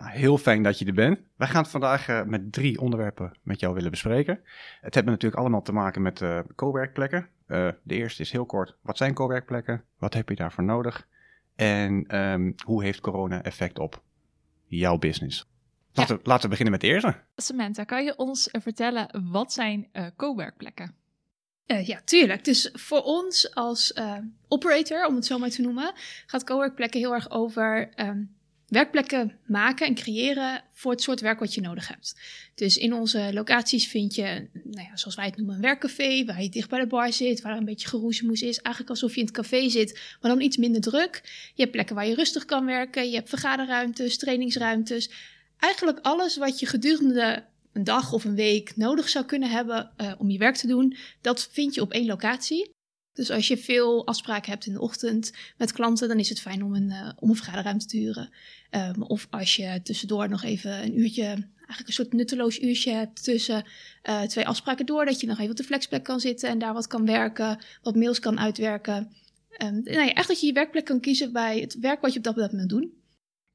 Nou, 0.00 0.12
heel 0.12 0.38
fijn 0.38 0.62
dat 0.62 0.78
je 0.78 0.84
er 0.84 0.92
bent. 0.94 1.18
Wij 1.36 1.48
gaan 1.48 1.62
het 1.62 1.70
vandaag 1.70 2.08
eh, 2.08 2.22
met 2.22 2.52
drie 2.52 2.80
onderwerpen 2.80 3.32
met 3.42 3.60
jou 3.60 3.74
willen 3.74 3.90
bespreken. 3.90 4.40
Het 4.80 4.94
heeft 4.94 5.06
natuurlijk 5.06 5.40
allemaal 5.40 5.62
te 5.62 5.72
maken 5.72 6.02
met 6.02 6.22
eh 6.22 6.38
co-werkplekken. 6.54 7.28
Eh, 7.46 7.68
de 7.82 7.94
eerste 7.94 8.22
is 8.22 8.32
heel 8.32 8.46
kort, 8.46 8.76
wat 8.82 8.96
zijn 8.96 9.14
co-werkplekken? 9.14 9.84
Wat 9.98 10.14
heb 10.14 10.28
je 10.28 10.34
daarvoor 10.34 10.64
nodig? 10.64 11.08
En 11.54 12.04
ehm, 12.06 12.52
hoe 12.64 12.82
heeft 12.82 13.00
corona 13.00 13.42
effect 13.42 13.78
op 13.78 14.02
jouw 14.66 14.98
business? 14.98 15.50
Laten, 15.92 16.16
we, 16.16 16.22
laten 16.24 16.42
we 16.42 16.48
beginnen 16.48 16.72
met 16.72 16.80
de 16.80 16.86
eerste. 16.86 17.14
Samantha, 17.36 17.84
kan 17.84 18.04
je 18.04 18.16
ons 18.16 18.48
vertellen 18.52 19.30
wat 19.30 19.52
zijn 19.52 19.88
eh 19.92 20.06
co-werkplekken? 20.16 20.94
Eh, 21.70 21.86
ja, 21.86 22.00
tuurlijk. 22.04 22.44
Dus 22.44 22.70
voor 22.72 23.02
ons 23.02 23.54
als 23.54 23.92
eh, 23.92 24.16
operator, 24.48 25.06
om 25.06 25.14
het 25.14 25.26
zo 25.26 25.38
maar 25.38 25.50
te 25.50 25.62
noemen, 25.62 25.92
gaat 26.26 26.44
coworkplekken 26.44 27.00
heel 27.00 27.14
erg 27.14 27.30
over 27.30 27.90
ehm, 27.94 28.22
werkplekken 28.70 29.38
maken 29.46 29.86
en 29.86 29.94
creëren 29.94 30.64
voor 30.72 30.90
het 30.90 31.02
soort 31.02 31.20
werk 31.20 31.38
wat 31.38 31.54
je 31.54 31.60
nodig 31.60 31.88
hebt. 31.88 32.20
Dus 32.54 32.76
in 32.76 32.92
onze 32.92 33.30
locaties 33.32 33.88
vind 33.88 34.14
je, 34.14 34.48
nou 34.52 34.86
ja, 34.88 34.96
zoals 34.96 35.16
wij 35.16 35.24
het 35.24 35.36
noemen, 35.36 35.54
een 35.54 35.60
werkcafé, 35.60 36.24
waar 36.24 36.42
je 36.42 36.48
dicht 36.48 36.68
bij 36.68 36.80
de 36.80 36.86
bar 36.86 37.12
zit, 37.12 37.40
waar 37.40 37.52
er 37.52 37.58
een 37.58 37.64
beetje 37.64 37.88
geroezemoes 37.88 38.42
is. 38.42 38.58
Eigenlijk 38.58 38.94
alsof 38.94 39.14
je 39.14 39.20
in 39.20 39.26
het 39.26 39.34
café 39.34 39.68
zit, 39.68 40.00
maar 40.20 40.30
dan 40.30 40.40
iets 40.40 40.56
minder 40.56 40.80
druk. 40.80 41.20
Je 41.54 41.62
hebt 41.62 41.70
plekken 41.70 41.94
waar 41.94 42.06
je 42.06 42.14
rustig 42.14 42.44
kan 42.44 42.66
werken, 42.66 43.10
je 43.10 43.16
hebt 43.16 43.28
vergaderruimtes, 43.28 44.18
trainingsruimtes. 44.18 45.10
Eigenlijk 45.58 45.98
alles 46.02 46.36
wat 46.36 46.60
je 46.60 46.66
gedurende 46.66 47.44
een 47.72 47.84
dag 47.84 48.12
of 48.12 48.24
een 48.24 48.34
week 48.34 48.76
nodig 48.76 49.08
zou 49.08 49.24
kunnen 49.24 49.50
hebben 49.50 49.90
eh, 49.96 50.12
om 50.18 50.30
je 50.30 50.38
werk 50.38 50.56
te 50.56 50.66
doen, 50.66 50.96
dat 51.20 51.48
vind 51.52 51.74
je 51.74 51.80
op 51.80 51.92
één 51.92 52.06
locatie. 52.06 52.70
Dus 53.12 53.30
als 53.30 53.48
je 53.48 53.58
veel 53.58 54.06
afspraken 54.06 54.50
hebt 54.50 54.66
in 54.66 54.72
de 54.72 54.80
ochtend 54.80 55.32
met 55.56 55.72
klanten, 55.72 56.08
dan 56.08 56.18
is 56.18 56.28
het 56.28 56.40
fijn 56.40 56.64
om 56.64 56.74
een, 56.74 56.90
eh, 56.90 57.10
om 57.16 57.28
een 57.28 57.36
vergaderruimte 57.36 57.86
te 57.86 57.96
huren. 57.96 58.30
Um, 58.70 59.02
of 59.02 59.26
als 59.30 59.56
je 59.56 59.80
tussendoor 59.82 60.28
nog 60.28 60.42
even 60.42 60.82
een 60.82 60.98
uurtje, 60.98 61.24
eigenlijk 61.24 61.86
een 61.86 61.92
soort 61.92 62.12
nutteloos 62.12 62.60
uurtje 62.60 62.92
hebt 62.92 63.24
tussen 63.24 63.64
uh, 64.02 64.22
twee 64.22 64.46
afspraken 64.46 64.86
door, 64.86 65.04
dat 65.04 65.20
je 65.20 65.26
nog 65.26 65.38
even 65.38 65.50
op 65.50 65.56
de 65.56 65.64
flexplek 65.64 66.04
kan 66.04 66.20
zitten 66.20 66.48
en 66.48 66.58
daar 66.58 66.72
wat 66.72 66.86
kan 66.86 67.06
werken, 67.06 67.58
wat 67.82 67.96
mails 67.96 68.18
kan 68.18 68.40
uitwerken. 68.40 69.12
Um, 69.62 69.82
nou 69.82 70.06
ja, 70.06 70.12
echt 70.12 70.28
dat 70.28 70.40
je 70.40 70.46
je 70.46 70.52
werkplek 70.52 70.84
kan 70.84 71.00
kiezen 71.00 71.32
bij 71.32 71.60
het 71.60 71.78
werk 71.78 72.00
wat 72.00 72.12
je 72.12 72.18
op 72.18 72.24
dat 72.24 72.36
moment 72.36 72.68
doen. 72.68 72.98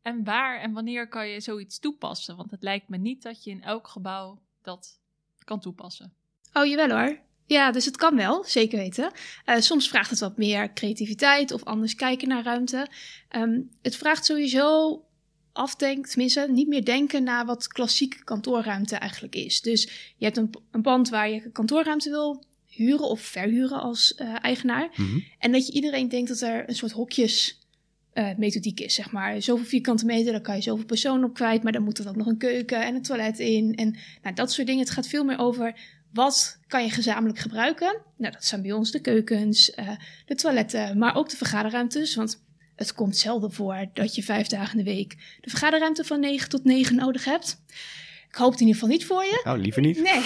En 0.01 0.23
waar 0.23 0.59
en 0.59 0.71
wanneer 0.71 1.07
kan 1.07 1.27
je 1.27 1.39
zoiets 1.39 1.79
toepassen? 1.79 2.35
Want 2.35 2.51
het 2.51 2.63
lijkt 2.63 2.89
me 2.89 2.97
niet 2.97 3.21
dat 3.21 3.43
je 3.43 3.49
in 3.49 3.63
elk 3.63 3.87
gebouw 3.87 4.41
dat 4.61 4.99
kan 5.43 5.59
toepassen. 5.59 6.13
Oh, 6.53 6.65
jawel 6.65 6.89
hoor. 6.89 7.19
Ja, 7.45 7.71
dus 7.71 7.85
het 7.85 7.97
kan 7.97 8.15
wel, 8.15 8.43
zeker 8.43 8.77
weten. 8.77 9.11
Uh, 9.45 9.55
soms 9.59 9.87
vraagt 9.87 10.09
het 10.09 10.19
wat 10.19 10.37
meer 10.37 10.73
creativiteit 10.73 11.51
of 11.51 11.63
anders 11.63 11.95
kijken 11.95 12.27
naar 12.27 12.43
ruimte. 12.43 12.87
Um, 13.35 13.69
het 13.81 13.95
vraagt 13.95 14.25
sowieso 14.25 15.01
afdenken, 15.51 16.09
tenminste 16.09 16.47
niet 16.49 16.67
meer 16.67 16.85
denken 16.85 17.23
naar 17.23 17.45
wat 17.45 17.67
klassieke 17.67 18.23
kantoorruimte 18.23 18.95
eigenlijk 18.95 19.35
is. 19.35 19.61
Dus 19.61 19.83
je 20.17 20.25
hebt 20.25 20.37
een, 20.37 20.49
een 20.71 20.81
pand 20.81 21.09
waar 21.09 21.29
je 21.29 21.51
kantoorruimte 21.51 22.09
wil 22.09 22.43
huren 22.65 23.09
of 23.09 23.21
verhuren 23.21 23.81
als 23.81 24.13
uh, 24.17 24.35
eigenaar. 24.41 24.89
Mm-hmm. 24.95 25.23
En 25.39 25.51
dat 25.51 25.67
je 25.67 25.73
iedereen 25.73 26.09
denkt 26.09 26.29
dat 26.29 26.41
er 26.41 26.69
een 26.69 26.75
soort 26.75 26.91
hokjes 26.91 27.59
uh, 28.13 28.29
methodiek 28.37 28.79
is, 28.79 28.93
zeg 28.93 29.11
maar. 29.11 29.41
Zoveel 29.41 29.65
vierkante 29.65 30.05
meter, 30.05 30.31
daar 30.31 30.41
kan 30.41 30.55
je 30.55 30.61
zoveel 30.61 30.85
personen 30.85 31.23
op 31.23 31.33
kwijt, 31.33 31.63
maar 31.63 31.71
dan 31.71 31.83
moet 31.83 31.97
er 31.97 32.09
ook 32.09 32.15
nog 32.15 32.27
een 32.27 32.37
keuken 32.37 32.85
en 32.85 32.95
een 32.95 33.01
toilet 33.01 33.39
in. 33.39 33.75
En 33.75 33.95
nou, 34.21 34.35
dat 34.35 34.51
soort 34.51 34.67
dingen. 34.67 34.81
Het 34.83 34.93
gaat 34.93 35.07
veel 35.07 35.23
meer 35.23 35.39
over 35.39 35.79
wat 36.15 36.59
kan 36.67 36.83
je 36.83 36.89
gezamenlijk 36.89 37.39
gebruiken. 37.39 38.01
Nou, 38.17 38.33
dat 38.33 38.45
zijn 38.45 38.61
bij 38.61 38.71
ons 38.71 38.91
de 38.91 38.99
keukens, 38.99 39.69
uh, 39.69 39.89
de 40.25 40.35
toiletten, 40.35 40.97
maar 40.97 41.15
ook 41.15 41.29
de 41.29 41.37
vergaderruimtes. 41.37 42.15
Want 42.15 42.43
het 42.75 42.93
komt 42.93 43.17
zelden 43.17 43.51
voor 43.51 43.85
dat 43.93 44.15
je 44.15 44.23
vijf 44.23 44.47
dagen 44.47 44.79
in 44.79 44.85
de 44.85 44.91
week 44.91 45.37
de 45.41 45.49
vergaderruimte 45.49 46.03
van 46.03 46.19
9 46.19 46.49
tot 46.49 46.63
9 46.63 46.95
nodig 46.95 47.25
hebt. 47.25 47.63
Ik 48.29 48.35
hoop 48.35 48.51
het 48.51 48.61
in 48.61 48.67
ieder 48.67 48.81
geval 48.81 48.95
niet 48.95 49.05
voor 49.05 49.23
je. 49.23 49.41
Nou, 49.43 49.59
liever 49.59 49.81
niet. 49.81 50.01
Nee. 50.01 50.23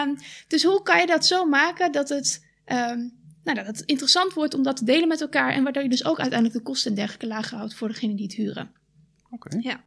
um, 0.00 0.16
dus 0.48 0.64
hoe 0.64 0.82
kan 0.82 1.00
je 1.00 1.06
dat 1.06 1.26
zo 1.26 1.44
maken 1.44 1.92
dat 1.92 2.08
het... 2.08 2.46
Um, 2.66 3.20
nou, 3.44 3.56
dat 3.56 3.66
het 3.66 3.80
interessant 3.80 4.32
wordt 4.32 4.54
om 4.54 4.62
dat 4.62 4.76
te 4.76 4.84
delen 4.84 5.08
met 5.08 5.20
elkaar. 5.20 5.52
En 5.52 5.62
waardoor 5.62 5.82
je 5.82 5.88
dus 5.88 6.04
ook 6.04 6.20
uiteindelijk 6.20 6.58
de 6.58 6.70
kosten 6.70 6.90
en 6.90 6.96
dergelijke 6.96 7.26
lager 7.26 7.56
houdt 7.56 7.74
voor 7.74 7.88
degene 7.88 8.14
die 8.14 8.24
het 8.24 8.34
huren. 8.34 8.72
Oké. 9.30 9.46
Okay. 9.46 9.60
Ja. 9.60 9.84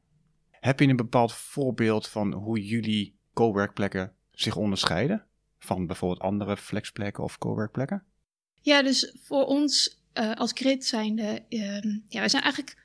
Heb 0.50 0.80
je 0.80 0.88
een 0.88 0.96
bepaald 0.96 1.34
voorbeeld 1.34 2.08
van 2.08 2.34
hoe 2.34 2.66
jullie 2.66 3.20
coworkplekken 3.34 4.15
zich 4.36 4.56
onderscheiden? 4.56 5.26
Van 5.60 5.88
bijvoorbeeld 5.88 6.22
andere 6.22 6.58
flexplekken 6.58 7.24
of 7.24 7.38
coworkplekken? 7.38 8.04
Ja, 8.62 8.84
dus 8.84 9.16
voor 9.22 9.46
ons 9.46 10.00
uh, 10.14 10.34
als 10.34 10.52
grid 10.54 10.86
zijn 10.86 11.16
de, 11.16 11.42
uh, 11.50 11.84
ja, 12.08 12.20
wij 12.20 12.30
zijn 12.30 12.44
eigenlijk 12.44 12.78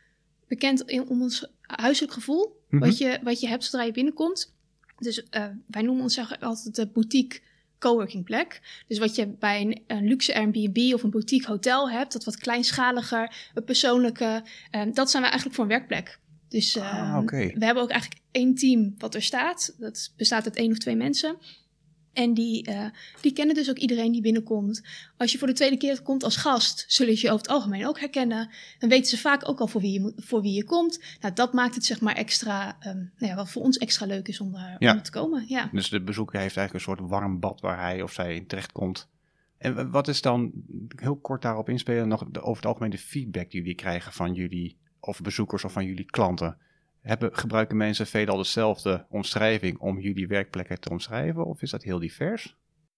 bekend 0.48 0.80
in, 0.80 1.08
om 1.08 1.22
ons 1.22 1.46
huiselijk 1.60 2.12
gevoel, 2.12 2.58
Mhm. 2.70 2.84
wat, 2.84 2.98
je, 2.98 3.18
wat 3.22 3.40
je 3.40 3.48
hebt 3.48 3.64
zodra 3.64 3.82
je 3.82 3.92
binnenkomt. 3.92 4.54
Dus 4.98 5.18
uh, 5.18 5.44
wij 5.66 5.82
noemen 5.82 6.02
ons 6.02 6.18
altijd 6.40 6.74
de 6.74 6.86
boutique 6.86 7.40
coworking 7.78 8.24
plek. 8.24 8.82
Dus 8.86 8.98
wat 8.98 9.14
je 9.14 9.26
bij 9.26 9.60
een, 9.60 9.82
een 9.86 10.04
luxe 10.04 10.34
Airbnb 10.34 10.94
of 10.94 11.02
een 11.02 11.10
boutique 11.10 11.50
hotel 11.50 11.90
hebt, 11.90 12.12
dat 12.12 12.24
wat 12.24 12.36
kleinschaliger, 12.36 13.50
een 13.54 13.64
persoonlijke, 13.64 14.44
ehm, 14.70 14.92
dat 14.92 15.10
zijn 15.10 15.22
we 15.22 15.28
eigenlijk 15.28 15.54
voor 15.54 15.64
een 15.64 15.78
werkplek. 15.78 16.20
Dus 16.50 16.78
Ah, 16.78 17.16
ehm, 17.16 17.26
we 17.58 17.64
hebben 17.64 17.82
ook 17.82 17.90
eigenlijk 17.90 18.20
één 18.30 18.54
team 18.54 18.94
wat 18.98 19.14
er 19.14 19.22
staat. 19.22 19.74
Dat 19.78 20.12
bestaat 20.16 20.44
uit 20.44 20.56
één 20.56 20.70
of 20.70 20.78
twee 20.78 20.96
mensen. 20.96 21.36
En 22.12 22.34
die, 22.34 22.70
uh, 22.70 22.86
die 23.20 23.32
kennen 23.32 23.54
dus 23.54 23.70
ook 23.70 23.76
iedereen 23.78 24.12
die 24.12 24.20
binnenkomt. 24.20 24.82
Als 25.16 25.32
je 25.32 25.38
voor 25.38 25.46
de 25.46 25.52
tweede 25.54 25.76
keer 25.76 26.02
komt 26.02 26.24
als 26.24 26.36
gast, 26.36 26.84
zullen 26.88 27.16
ze 27.16 27.26
je 27.26 27.32
over 27.32 27.42
het 27.46 27.54
algemeen 27.54 27.86
ook 27.86 27.98
herkennen. 28.00 28.50
Dan 28.78 28.88
weten 28.88 29.06
ze 29.06 29.18
vaak 29.18 29.48
ook 29.48 29.60
al 29.60 29.66
voor 29.66 29.80
wie 29.80 29.92
je, 29.92 30.12
voor 30.16 30.42
wie 30.42 30.52
je 30.52 30.64
komt. 30.64 31.00
Nou, 31.20 31.34
dat 31.34 31.52
maakt 31.52 31.74
het 31.74 31.84
zeg 31.84 32.00
maar 32.00 32.14
extra, 32.14 32.76
um, 32.86 33.12
nou 33.18 33.30
ja, 33.32 33.34
wat 33.34 33.50
voor 33.50 33.62
ons 33.62 33.78
extra 33.78 34.06
leuk 34.06 34.28
is 34.28 34.40
om, 34.40 34.54
uh, 34.54 34.74
Ja. 34.78 34.92
om 34.92 35.02
te 35.02 35.10
komen. 35.10 35.44
Ja. 35.48 35.68
Dus 35.72 35.88
de 35.88 36.02
bezoeker 36.02 36.40
heeft 36.40 36.56
eigenlijk 36.56 36.86
een 36.86 36.94
soort 36.94 37.10
warm 37.10 37.40
bad 37.40 37.60
waar 37.60 37.80
hij 37.80 38.02
of 38.02 38.12
zij 38.12 38.44
terecht 38.46 38.72
komt. 38.72 39.08
En 39.58 39.90
wat 39.90 40.08
is 40.08 40.20
dan, 40.20 40.52
heel 40.96 41.16
kort 41.16 41.42
daarop 41.42 41.68
inspelen, 41.68 42.08
nog 42.08 42.24
de, 42.30 42.40
over 42.40 42.56
het 42.56 42.66
algemeen 42.66 42.90
de 42.90 42.98
feedback 42.98 43.50
die 43.50 43.60
jullie 43.60 43.74
krijgen 43.74 44.12
van 44.12 44.34
jullie, 44.34 44.76
of 45.00 45.20
bezoekers 45.20 45.64
of 45.64 45.72
van 45.72 45.84
jullie 45.84 46.04
klanten? 46.04 46.56
Hebben, 47.00 47.36
gebruiken 47.36 47.76
mensen 47.76 48.06
veelal 48.06 48.36
dezelfde 48.36 49.06
omschrijving 49.10 49.78
om 49.78 50.00
jullie 50.00 50.26
werkplekken 50.26 50.80
te 50.80 50.90
omschrijven? 50.90 51.46
Of 51.46 51.62
is 51.62 51.70
dat 51.70 51.82
heel 51.82 51.98
divers? 51.98 52.56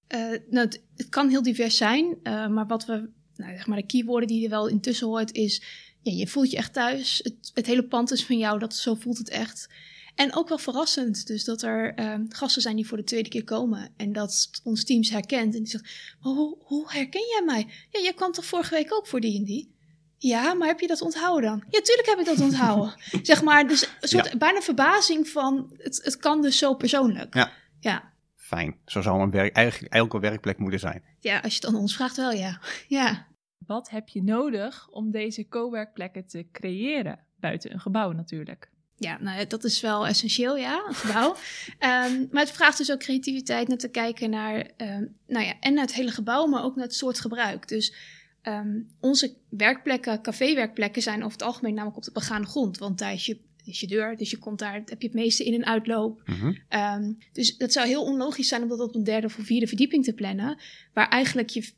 Uh, 0.09 0.39
nou, 0.51 0.67
het, 0.67 1.09
kan 1.09 1.29
heel 1.29 1.43
divers 1.43 1.77
zijn, 1.77 2.17
uh, 2.23 2.49
maar 2.49 2.67
wat 2.67 2.87
we, 2.87 3.09
nou, 3.35 3.57
zeg 3.57 3.67
maar 3.67 3.77
de 3.77 3.87
keywoorden 3.87 4.29
die 4.29 4.41
je 4.41 4.49
wel 4.49 4.69
intussen 4.69 5.07
hoort 5.07 5.33
is, 5.33 5.63
ja, 6.03 6.13
je 6.13 6.27
voelt 6.27 6.51
je 6.51 6.57
echt 6.57 6.73
thuis. 6.73 7.21
Het, 7.55 7.67
hele 7.67 7.85
pand 7.85 8.13
is 8.13 8.25
van 8.25 8.39
jou, 8.39 8.59
dat, 8.59 8.75
zo 8.75 8.95
voelt 8.95 9.19
het 9.19 9.29
echt. 9.29 9.69
En 10.15 10.37
ook 10.37 10.49
wel 10.49 10.59
verrassend, 10.59 11.27
dus 11.27 11.45
dat 11.45 11.63
er 11.63 11.99
uh, 11.99 12.15
gasten 12.29 12.63
zijn 12.63 12.77
die 12.77 12.87
voor 12.87 12.97
de 12.97 13.05
tweede 13.05 13.29
keer 13.29 13.45
komen 13.45 13.91
en 13.97 14.13
dat 14.13 14.51
ons 14.65 14.85
teams 14.85 15.11
herkent. 15.11 15.55
En 15.55 15.63
die 15.63 15.71
zegt, 15.71 16.17
hoe, 16.21 16.57
hoe 16.59 16.93
herken 16.93 17.27
jij 17.29 17.43
mij? 17.47 17.67
Ja, 17.91 18.01
jij 18.01 18.13
kwam 18.13 18.33
toch 18.33 18.45
vorige 18.45 18.75
week 18.75 18.95
ook 18.95 19.07
voor 19.07 19.21
die 19.21 19.39
en 19.39 19.45
die? 19.45 19.75
Ja, 20.23 20.55
maar 20.55 20.69
heb 20.69 20.81
je 20.81 20.87
dat 20.87 21.01
onthouden 21.01 21.51
dan? 21.51 21.65
Ja, 21.69 21.81
tuurlijk 21.81 22.09
heb 22.09 22.19
ik 22.19 22.25
dat 22.25 22.41
onthouden. 22.41 22.95
zeg 23.23 23.43
maar, 23.43 23.69
dus 23.69 23.83
een 24.01 24.09
soort 24.09 24.31
ja. 24.33 24.37
bijna 24.37 24.61
verbazing 24.61 25.29
van, 25.29 25.75
het, 25.77 26.01
het 26.05 26.17
kan 26.17 26.43
dus 26.43 26.59
zo 26.59 26.75
persoonlijk. 26.75 27.35
Ja. 27.35 27.53
ja. 27.81 28.13
Fijn. 28.37 28.77
Zo 28.87 29.01
zou 29.01 29.21
een 29.21 29.31
werk, 29.31 29.57
eigenlijk 29.57 29.95
elke 29.95 30.21
werkplek 30.21 30.59
moeten 30.59 30.81
zijn. 30.81 31.03
Ja, 31.21 31.39
als 31.39 31.53
je 31.53 31.61
het 31.61 31.69
aan 31.69 31.81
ons 31.81 31.95
vraagt 31.95 32.17
wel, 32.17 32.33
ja. 32.33 32.61
ja. 32.99 33.27
Wat 33.67 33.91
heb 33.91 34.09
je 34.09 34.23
nodig 34.23 34.89
om 34.89 35.11
deze 35.11 35.49
coworkplekken 35.49 36.27
te 36.27 36.47
creëren? 36.53 37.19
Buiten 37.37 37.73
een 37.73 37.81
gebouw 37.81 38.13
natuurlijk. 38.13 38.71
Ja, 38.97 39.19
nou, 39.21 39.47
dat 39.47 39.65
is 39.65 39.81
wel 39.81 40.07
essentieel, 40.07 40.57
ja, 40.57 40.85
een 40.89 40.95
gebouw. 40.95 41.31
um, 41.31 42.29
maar 42.33 42.43
het 42.43 42.51
vraagt 42.53 42.79
dus 42.79 42.93
ook 42.93 42.99
creativiteit 42.99 43.69
naar 43.69 43.79
te 43.79 43.89
kijken 43.89 44.31
naar, 44.31 44.57
um, 44.77 45.17
nou 45.27 45.45
ja, 45.45 45.55
en 45.61 45.75
naar 45.75 45.85
het 45.85 45.95
hele 45.95 46.11
gebouw, 46.11 46.47
maar 46.47 46.65
ook 46.65 46.77
naar 46.77 46.85
het 46.85 46.95
soort 46.95 47.21
gebruik. 47.21 47.69
Dus 47.69 47.95
um, 48.43 48.89
onze 49.01 49.35
werkplekken, 49.49 50.23
caféwerkplekken, 50.23 51.03
zijn 51.03 51.19
over 51.19 51.33
het 51.33 51.43
algemeen 51.43 51.75
namelijk 51.75 51.97
op 51.97 52.05
de 52.05 52.13
begane 52.13 52.47
grond. 52.47 52.79
Want 52.79 52.99
daar 52.99 53.13
is 53.13 53.27
je, 53.27 53.39
is 53.65 53.81
je 53.81 53.87
deur, 53.87 54.17
dus 54.17 54.31
je 54.31 54.39
komt 54.39 54.59
daar, 54.59 54.75
heb 54.75 55.01
je 55.01 55.07
het 55.07 55.17
meeste 55.17 55.45
in- 55.45 55.55
en 55.55 55.67
uitloop. 55.67 56.23
Mm 56.25 56.35
-hmm. 56.35 56.59
um, 57.05 57.19
dus 57.33 57.57
dat 57.57 57.73
zou 57.73 57.87
heel 57.87 58.03
onlogisch 58.05 58.49
zijn 58.49 58.63
om 58.63 58.69
dat 58.69 58.81
op 58.81 58.95
een 58.95 59.05
derde 59.05 59.27
of 59.27 59.37
vierde 59.41 59.67
verdieping 59.67 60.05
te 60.05 60.13
plannen. 60.13 60.59
Waar 60.93 61.09
eigenlijk 61.09 61.51
je, 61.51 61.73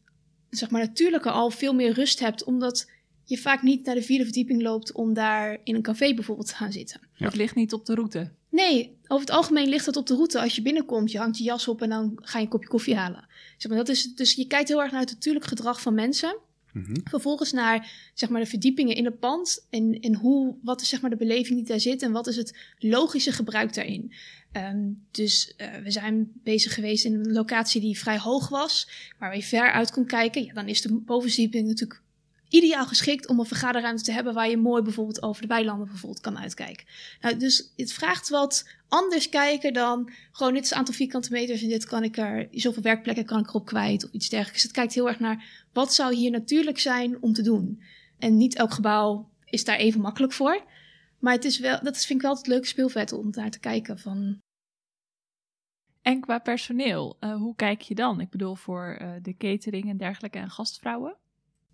zeg 0.51 0.71
maar, 0.71 0.81
natuurlijke 0.81 1.31
al 1.31 1.51
veel 1.51 1.75
meer 1.75 1.93
rust 1.93 2.21
hebt, 2.21 2.45
omdat 2.45 2.91
je 3.25 3.39
vaak 3.39 3.63
niet 3.63 3.85
naar 3.85 3.95
de 3.95 4.03
vierde 4.03 4.25
verdieping 4.25 4.63
loopt 4.63 4.93
om 4.93 5.15
daar 5.15 5.59
in 5.65 5.75
een 5.75 5.83
café 5.83 6.15
bijvoorbeeld 6.15 6.49
te 6.49 6.55
gaan 6.55 6.73
zitten. 6.73 7.01
Ja. 7.15 7.27
Het 7.27 7.37
ligt 7.37 7.55
niet 7.55 7.73
op 7.73 7.87
de 7.87 7.95
route. 7.95 8.31
Nee, 8.51 8.97
over 9.07 9.27
het 9.27 9.37
algemeen 9.37 9.69
ligt 9.69 9.85
dat 9.85 9.97
op 9.97 10.07
de 10.07 10.15
route. 10.15 10.41
Als 10.41 10.55
je 10.55 10.63
binnenkomt, 10.63 11.11
je 11.11 11.19
hangt 11.19 11.39
je 11.39 11.45
jas 11.45 11.69
op 11.69 11.83
en 11.83 11.89
dan 11.89 12.13
ga 12.17 12.39
je 12.39 12.45
een 12.45 12.51
kopje 12.51 12.69
koffie 12.69 12.97
halen. 12.97 13.27
Zeg 13.57 13.71
maar, 13.71 13.79
dat 13.79 13.89
is, 13.89 14.15
dus 14.15 14.33
je 14.33 14.47
kijkt 14.47 14.69
heel 14.69 14.83
erg 14.83 14.91
naar 14.91 15.01
het 15.01 15.11
natuurlijk 15.11 15.45
gedrag 15.45 15.81
van 15.81 15.95
mensen. 15.95 16.37
-hmm. 16.83 17.01
Vervolgens 17.05 17.53
naar 17.53 18.11
zeg 18.15 18.29
maar, 18.29 18.41
de 18.41 18.47
verdiepingen 18.47 18.97
in 18.97 19.05
het 19.05 19.19
pand. 19.19 19.67
En, 19.71 20.01
en 20.01 20.15
hoe, 20.15 20.57
wat 20.63 20.81
is 20.81 20.89
zeg 20.89 21.01
maar, 21.01 21.11
de 21.11 21.17
beleving 21.17 21.59
die 21.59 21.67
daar 21.67 21.81
zit 21.81 22.03
en 22.03 22.13
wat 22.13 22.27
is 22.27 22.37
het 22.37 22.57
logische 22.79 23.33
gebruik 23.33 23.75
daarin. 23.75 24.13
Um, 24.57 25.05
dus 25.11 25.55
uh, 25.57 25.77
we 25.83 25.91
zijn 25.91 26.33
bezig 26.35 26.75
geweest 26.75 27.05
in 27.05 27.15
een 27.15 27.33
locatie 27.33 27.81
die 27.81 27.99
vrij 27.99 28.19
hoog 28.19 28.49
was, 28.49 28.89
waar 29.19 29.37
je 29.37 29.43
ver 29.43 29.73
uit 29.73 29.91
kon 29.91 30.07
kijken. 30.07 30.45
Ja, 30.45 30.53
dan 30.53 30.69
is 30.69 30.81
de 30.81 30.95
bovenverdieping 30.95 31.67
natuurlijk 31.67 32.03
ideaal 32.55 32.87
geschikt 32.87 33.27
om 33.27 33.39
een 33.39 33.47
vergaderruimte 33.47 34.03
te 34.03 34.13
hebben 34.13 34.35
waar 34.35 34.51
je 34.51 34.57
mooi 34.57 34.83
bijvoorbeeld 34.83 35.23
over 35.23 35.43
de 35.43 35.49
weilanden 35.49 35.87
bijvoorbeeld 35.87 36.21
kan 36.21 36.39
uitkijken. 36.39 36.87
Nou, 37.21 37.37
dus 37.37 37.73
het 37.77 37.93
vraagt 37.93 38.29
wat 38.29 38.69
anders 38.89 39.29
kijken 39.29 39.73
dan 39.73 40.11
gewoon 40.33 40.53
dit 40.53 40.63
is 40.63 40.69
het 40.69 40.79
aantal 40.79 40.95
vierkante 40.95 41.33
meters 41.33 41.63
en 41.63 41.69
dit 41.69 41.85
kan 41.85 42.05
ik 42.05 42.17
er, 42.17 42.49
zoveel 42.51 42.83
werkplekken 42.83 43.25
kan 43.25 43.39
ik 43.39 43.49
erop 43.49 43.67
kwijt 43.67 44.05
of 44.05 44.11
iets 44.11 44.29
dergelijks. 44.29 44.63
Het 44.63 44.73
kijkt 44.73 44.95
heel 44.95 45.09
erg 45.09 45.21
naar 45.21 45.67
wat 45.73 45.95
zou 45.95 46.15
hier 46.15 46.31
natuurlijk 46.31 46.79
zijn 46.79 47.23
om 47.23 47.33
te 47.33 47.43
doen. 47.43 47.83
En 48.19 48.37
niet 48.37 48.55
elk 48.55 48.73
gebouw 48.73 49.31
is 49.45 49.65
daar 49.65 49.77
even 49.77 50.01
makkelijk 50.01 50.33
voor. 50.33 50.65
Maar 51.19 51.33
het 51.33 51.45
is 51.45 51.59
wel, 51.59 51.79
dat 51.83 52.05
vind 52.05 52.19
ik 52.19 52.27
wel 52.27 52.37
het 52.37 52.47
leuke 52.47 52.67
speelvet 52.67 53.13
om 53.13 53.33
daar 53.33 53.51
te 53.51 53.61
kijken 53.61 53.99
van. 53.99 54.39
En 56.03 56.21
qua 56.21 56.39
personeel, 56.39 57.17
uh, 57.21 57.37
hoe 57.37 57.55
kijk 57.55 57.81
je 57.81 57.95
dan? 57.95 58.21
Ik 58.21 58.31
bedoel 58.31 58.55
voor 58.55 58.99
uh, 59.01 59.13
de 59.23 59.37
catering 59.37 59.89
en 59.89 59.97
dergelijke 59.97 60.39
en 60.39 60.51
gastvrouwen? 60.51 61.17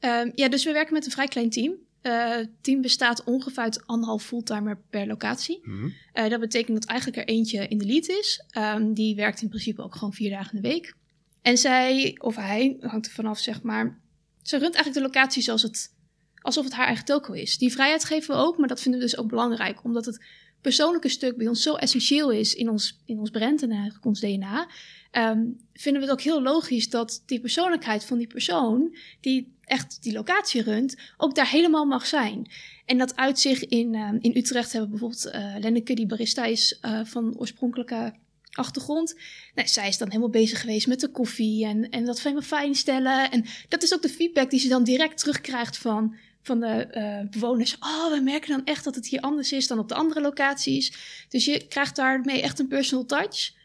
Um, 0.01 0.33
ja, 0.35 0.49
dus 0.49 0.65
we 0.65 0.73
werken 0.73 0.95
met 0.95 1.05
een 1.05 1.11
vrij 1.11 1.29
klein 1.29 1.51
team. 1.51 1.75
Uh, 2.03 2.29
het 2.29 2.51
team 2.61 2.81
bestaat 2.81 3.25
ongeveer 3.25 3.63
uit 3.63 3.87
anderhalf 3.87 4.23
fulltimer 4.23 4.81
per 4.91 5.07
locatie. 5.07 5.61
Mm 5.63 5.79
-hmm. 5.79 5.95
uh, 6.15 6.31
dat 6.31 6.41
betekent 6.41 6.81
dat 6.81 6.89
eigenlijk 6.89 7.19
er 7.21 7.35
eentje 7.35 7.69
in 7.69 7.79
de 7.79 7.85
lead 7.85 8.09
is. 8.09 8.45
Um, 8.59 8.95
die 8.95 9.15
werkt 9.15 9.43
in 9.43 9.49
principe 9.49 9.83
ook 9.83 9.95
gewoon 9.95 10.13
vier 10.13 10.31
dagen 10.31 10.57
in 10.57 10.63
de 10.63 10.69
week. 10.69 10.95
En 11.43 11.59
zij, 11.59 12.17
of 12.21 12.37
hij, 12.37 12.77
hangt 12.81 13.07
er 13.07 13.13
vanaf 13.13 13.39
zeg 13.39 13.63
maar. 13.63 14.01
Ze 14.43 14.59
runt 14.59 14.75
eigenlijk 14.75 14.95
de 14.95 15.13
locatie 15.13 15.43
zoals 15.43 15.63
het, 15.63 15.95
alsof 16.35 16.65
het 16.65 16.73
haar 16.73 16.87
eigen 16.87 17.05
toko 17.05 17.33
is. 17.33 17.59
Die 17.59 17.73
vrijheid 17.73 18.05
geven 18.05 18.35
we 18.35 18.41
ook, 18.41 18.59
maar 18.59 18.69
dat 18.69 18.81
vinden 18.81 19.01
we 19.01 19.07
dus 19.07 19.17
ook 19.17 19.29
belangrijk. 19.29 19.85
Omdat 19.85 20.05
het 20.05 20.25
persoonlijke 20.61 21.09
stuk 21.09 21.37
bij 21.37 21.47
ons 21.47 21.63
zo 21.63 21.75
essentieel 21.75 22.31
is 22.31 22.55
in 22.55 22.69
ons, 22.69 23.01
in 23.05 23.19
ons 23.19 23.31
brand 23.31 23.63
en 23.63 23.71
eigenlijk 23.71 24.05
ons 24.05 24.21
DNA. 24.21 24.69
Um, 25.13 25.61
vinden 25.75 26.03
we 26.03 26.09
het 26.09 26.19
ook 26.19 26.25
heel 26.25 26.43
logisch 26.43 26.91
dat 26.91 27.23
die 27.27 27.41
persoonlijkheid 27.41 28.05
van 28.05 28.19
die 28.19 28.27
persoon, 28.27 28.97
die 29.21 29.53
echt 29.65 30.03
die 30.03 30.13
locatie 30.13 30.63
runt, 30.63 30.97
ook 31.17 31.35
daar 31.35 31.51
helemaal 31.51 31.85
mag 31.85 32.07
zijn. 32.07 32.51
En 32.85 32.99
dat 32.99 33.17
uit 33.17 33.39
zich 33.39 33.65
in, 33.65 33.95
uh, 33.95 34.13
in 34.21 34.37
Utrecht 34.37 34.73
hebben 34.73 34.91
we 34.91 34.99
bijvoorbeeld 34.99 35.35
uh, 35.35 35.61
Lenneke, 35.61 35.95
die 35.95 36.07
barista 36.07 36.45
is 36.45 36.79
uh, 36.83 37.01
van 37.05 37.39
oorspronkelijke 37.39 38.15
achtergrond. 38.51 39.15
Nou, 39.55 39.69
zij 39.69 39.89
is 39.89 39.99
dan 39.99 40.09
helemaal 40.09 40.31
bezig 40.31 40.61
geweest 40.61 40.87
met 40.87 41.01
de 41.01 41.09
koffie 41.09 41.67
en, 41.67 41.91
en 41.91 42.05
dat 42.05 42.21
helemaal 42.21 42.43
fijn 42.43 42.75
stellen. 42.75 43.31
En 43.31 43.45
dat 43.69 43.83
is 43.83 43.95
ook 43.95 44.03
de 44.03 44.09
feedback 44.09 44.51
die 44.51 44.61
ze 44.61 44.69
dan 44.69 44.85
direct 44.85 45.19
terugkrijgt 45.19 45.79
van, 45.79 46.17
van 46.43 46.61
de 46.61 46.89
uh, 46.93 47.31
bewoners. 47.31 47.77
Oh, 47.79 48.11
we 48.11 48.21
merken 48.21 48.51
dan 48.51 48.65
echt 48.65 48.85
dat 48.85 48.95
het 48.95 49.07
hier 49.07 49.21
anders 49.21 49.53
is 49.53 49.67
dan 49.67 49.79
op 49.79 49.89
de 49.89 49.95
andere 49.95 50.21
locaties. 50.21 50.93
Dus 51.29 51.45
je 51.45 51.67
krijgt 51.67 51.97
daarmee 51.97 52.43
echt 52.43 52.59
een 52.59 52.69
personal 52.69 53.07
touch. 53.07 53.59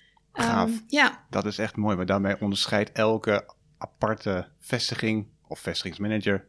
Gaaf. 0.44 0.70
Um, 0.70 0.84
ja. 0.88 1.26
Dat 1.30 1.46
is 1.46 1.58
echt 1.58 1.76
mooi, 1.76 1.96
maar 1.96 2.06
daarmee 2.06 2.42
onderscheidt 2.42 2.92
elke 2.92 3.54
aparte 3.78 4.48
vestiging 4.60 5.28
of 5.48 5.60
vestigingsmanager 5.60 6.48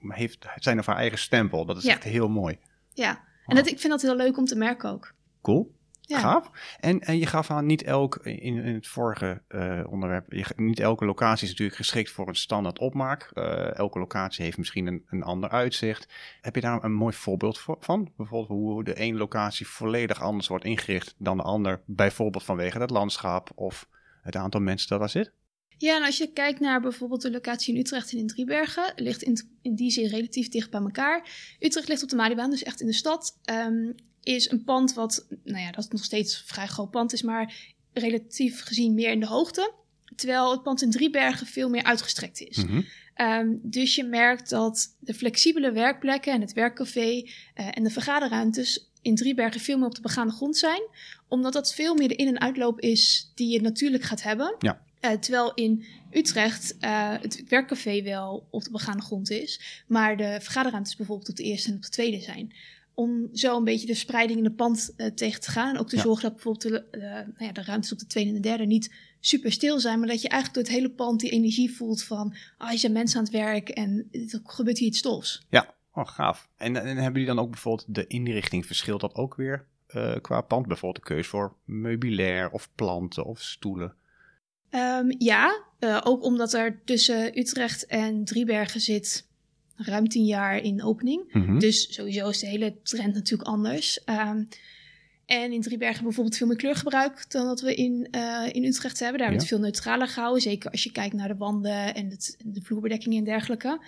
heeft 0.00 0.46
zijn 0.56 0.78
of 0.78 0.86
haar 0.86 0.96
eigen 0.96 1.18
stempel. 1.18 1.64
Dat 1.64 1.76
is 1.76 1.82
Ja. 1.84 1.90
echt 1.90 2.02
heel 2.04 2.28
mooi. 2.28 2.58
Ja, 2.92 3.24
en 3.46 3.56
dat, 3.56 3.66
ik 3.66 3.78
vind 3.78 3.92
dat 3.92 4.02
heel 4.02 4.16
leuk 4.16 4.36
om 4.38 4.44
te 4.44 4.56
merken 4.56 4.90
ook. 4.90 5.14
Cool. 5.42 5.76
Ja. 6.08 6.18
Gaaf. 6.18 6.50
En, 6.80 7.00
en 7.00 7.18
je 7.18 7.26
gaf 7.26 7.50
aan, 7.50 7.66
niet 7.66 7.82
elk, 7.82 8.16
in, 8.16 8.64
in 8.64 8.74
het 8.74 8.86
vorige 8.86 9.42
eh, 9.48 9.80
onderwerp, 9.88 10.32
je, 10.32 10.44
niet 10.56 10.80
elke 10.80 11.04
locatie 11.04 11.44
is 11.44 11.50
natuurlijk 11.50 11.76
geschikt 11.76 12.10
voor 12.10 12.28
een 12.28 12.34
standaard 12.34 12.78
opmaak. 12.78 13.30
Eh, 13.32 13.76
elke 13.76 13.98
locatie 13.98 14.44
heeft 14.44 14.58
misschien 14.58 14.86
een, 14.86 15.04
een 15.06 15.22
ander 15.22 15.50
uitzicht. 15.50 16.08
Heb 16.40 16.54
je 16.54 16.60
daar 16.60 16.84
een 16.84 16.92
mooi 16.92 17.14
voorbeeld 17.14 17.58
voor, 17.58 17.76
van? 17.80 18.12
Bijvoorbeeld 18.16 18.60
hoe 18.60 18.84
de 18.84 18.94
ene 18.94 19.18
locatie 19.18 19.66
volledig 19.66 20.22
anders 20.22 20.48
wordt 20.48 20.64
ingericht 20.64 21.14
dan 21.18 21.36
de 21.36 21.42
ander. 21.42 21.80
Bijvoorbeeld 21.84 22.44
vanwege 22.44 22.78
het 22.78 22.90
landschap 22.90 23.50
of 23.54 23.88
het 24.22 24.36
aantal 24.36 24.60
mensen 24.60 24.88
dat 24.88 24.98
daar 24.98 25.10
zit? 25.10 25.32
Ja, 25.78 25.96
en 25.96 26.04
als 26.04 26.18
je 26.18 26.32
kijkt 26.32 26.60
naar 26.60 26.80
bijvoorbeeld 26.80 27.22
de 27.22 27.30
locatie 27.30 27.74
in 27.74 27.80
Utrecht 27.80 28.12
en 28.12 28.18
in 28.18 28.26
Driebergen, 28.26 28.92
ligt 28.96 29.22
in, 29.22 29.58
in 29.62 29.74
die 29.74 29.90
zin 29.90 30.06
relatief 30.06 30.48
dicht 30.48 30.70
bij 30.70 30.80
elkaar. 30.80 31.28
Utrecht 31.58 31.88
ligt 31.88 32.02
op 32.02 32.08
de 32.08 32.16
Maliebaan, 32.16 32.50
dus 32.50 32.62
echt 32.62 32.80
in 32.80 32.86
de 32.86 32.92
stad. 32.92 33.38
Um, 33.50 33.94
is 34.22 34.50
een 34.50 34.64
pand 34.64 34.94
wat, 34.94 35.26
nou 35.44 35.60
ja, 35.60 35.70
dat 35.70 35.92
nog 35.92 36.04
steeds 36.04 36.38
een 36.38 36.46
vrij 36.46 36.66
groot 36.66 36.90
pand 36.90 37.12
is, 37.12 37.22
maar 37.22 37.54
relatief 37.92 38.62
gezien 38.62 38.94
meer 38.94 39.10
in 39.10 39.20
de 39.20 39.26
hoogte. 39.26 39.72
Terwijl 40.16 40.50
het 40.50 40.62
pand 40.62 40.82
in 40.82 40.90
Driebergen 40.90 41.46
veel 41.46 41.68
meer 41.68 41.82
uitgestrekt 41.82 42.40
is. 42.40 42.56
Mhm. 42.56 42.82
Um, 43.20 43.60
dus 43.62 43.94
je 43.94 44.04
merkt 44.04 44.50
dat 44.50 44.96
de 44.98 45.14
flexibele 45.14 45.72
werkplekken 45.72 46.32
en 46.32 46.40
het 46.40 46.52
werkcafé 46.52 47.08
uh, 47.08 47.22
en 47.54 47.82
de 47.82 47.90
vergaderruimtes 47.90 48.90
in 49.02 49.14
Driebergen 49.14 49.60
veel 49.60 49.78
meer 49.78 49.86
op 49.86 49.94
de 49.94 50.00
begane 50.00 50.30
grond 50.30 50.56
zijn. 50.56 50.82
Omdat 51.28 51.52
dat 51.52 51.74
veel 51.74 51.94
meer 51.94 52.08
de 52.08 52.16
in- 52.16 52.26
en 52.26 52.40
uitloop 52.40 52.80
is 52.80 53.32
die 53.34 53.52
je 53.52 53.60
natuurlijk 53.60 54.02
gaat 54.02 54.22
hebben. 54.22 54.56
Ja. 54.58 54.82
Eh, 55.00 55.12
terwijl 55.12 55.54
in 55.54 55.84
Utrecht 56.10 56.76
uh, 56.80 57.14
het 57.20 57.44
werkcafé 57.48 58.02
wel 58.02 58.46
op 58.50 58.64
de 58.64 58.70
begaande 58.70 59.02
grond 59.02 59.30
is, 59.30 59.82
maar 59.86 60.16
de 60.16 60.38
vergaderruimtes 60.40 60.96
bijvoorbeeld 60.96 61.28
op 61.28 61.36
de 61.36 61.42
eerste 61.42 61.68
en 61.68 61.76
op 61.76 61.82
de 61.82 61.88
tweede 61.88 62.20
zijn. 62.20 62.52
Om 62.98 63.28
zo 63.32 63.56
een 63.56 63.64
beetje 63.64 63.86
de 63.86 63.94
spreiding 63.94 64.38
in 64.38 64.44
de 64.44 64.52
pand 64.52 64.94
uh, 64.96 65.06
tegen 65.06 65.40
te 65.40 65.50
gaan. 65.50 65.74
En 65.74 65.80
ook 65.80 65.88
te 65.88 65.98
zorgen 65.98 66.22
dat 66.22 66.32
bijvoorbeeld 66.32 66.90
de, 66.90 66.98
nou 66.98 67.44
ja, 67.44 67.52
de 67.52 67.62
ruimtes 67.62 67.92
op 67.92 67.98
de 67.98 68.06
tweede 68.06 68.30
en 68.30 68.36
de 68.36 68.48
derde 68.48 68.66
niet 68.66 68.94
super 69.20 69.52
stil 69.52 69.80
zijn, 69.80 69.98
maar 69.98 70.08
dat 70.08 70.22
je 70.22 70.28
eigenlijk 70.28 70.54
door 70.54 70.72
het 70.74 70.82
hele 70.82 70.94
pand 70.94 71.20
die 71.20 71.30
energie 71.30 71.74
voelt 71.76 72.02
van, 72.02 72.36
ah, 72.56 72.72
je 72.72 72.78
zijn 72.78 72.92
mensen 72.92 73.18
aan 73.18 73.24
het 73.24 73.32
werk 73.32 73.68
en 73.68 74.08
er 74.10 74.40
gebeurt 74.44 74.78
hier 74.78 74.88
iets 74.88 74.98
stofs. 74.98 75.46
Ja, 75.50 75.74
oh, 75.92 76.06
gaaf. 76.06 76.48
En, 76.56 76.76
en 76.76 76.86
hebben 76.86 77.20
jullie 77.20 77.36
dan 77.36 77.44
ook 77.44 77.50
bijvoorbeeld 77.50 77.94
de 77.94 78.06
inrichting, 78.06 78.66
verschilt 78.66 79.00
dat 79.00 79.14
ook 79.14 79.34
weer 79.34 79.66
uh, 79.94 80.16
qua 80.20 80.40
pand? 80.40 80.66
Bijvoorbeeld 80.66 81.04
de 81.04 81.14
keuze 81.14 81.28
voor 81.28 81.56
meubilair 81.64 82.50
of 82.50 82.70
planten 82.74 83.24
of 83.24 83.40
stoelen? 83.40 83.94
Um, 84.70 85.14
ja, 85.18 85.64
ook 86.04 86.22
omdat 86.22 86.52
er 86.52 86.80
tussen 86.84 87.38
Utrecht 87.38 87.86
en 87.86 88.24
Driebergen 88.24 88.80
zit 88.80 89.27
ruim 89.78 90.08
tien 90.08 90.24
jaar 90.24 90.62
in 90.62 90.82
opening. 90.82 91.32
Mm 91.32 91.44
-hmm. 91.44 91.58
Dus 91.58 91.94
sowieso 91.94 92.28
is 92.28 92.38
de 92.38 92.46
hele 92.46 92.74
trend 92.82 93.14
natuurlijk 93.14 93.48
anders. 93.48 94.00
Um, 94.06 94.48
en 95.28 95.52
in 95.52 95.60
Driebergen 95.60 96.02
bijvoorbeeld 96.02 96.36
veel 96.36 96.46
meer 96.46 96.56
kleurgebruik 96.56 97.30
dan 97.30 97.46
dat 97.46 97.60
we 97.60 97.74
in, 97.74 98.08
uh, 98.10 98.48
in 98.52 98.64
Utrecht 98.64 98.98
hebben. 98.98 99.18
Daar 99.18 99.28
ja. 99.28 99.34
wordt 99.34 99.48
veel 99.48 99.58
neutraler 99.58 100.08
gehouden. 100.08 100.42
Zeker 100.42 100.70
als 100.70 100.82
je 100.82 100.92
kijkt 100.92 101.14
naar 101.14 101.28
de 101.28 101.36
wanden 101.36 101.94
en 101.94 102.10
het, 102.10 102.36
de 102.44 102.60
vloerbedekking 102.62 103.16
en 103.16 103.24
dergelijke. 103.24 103.80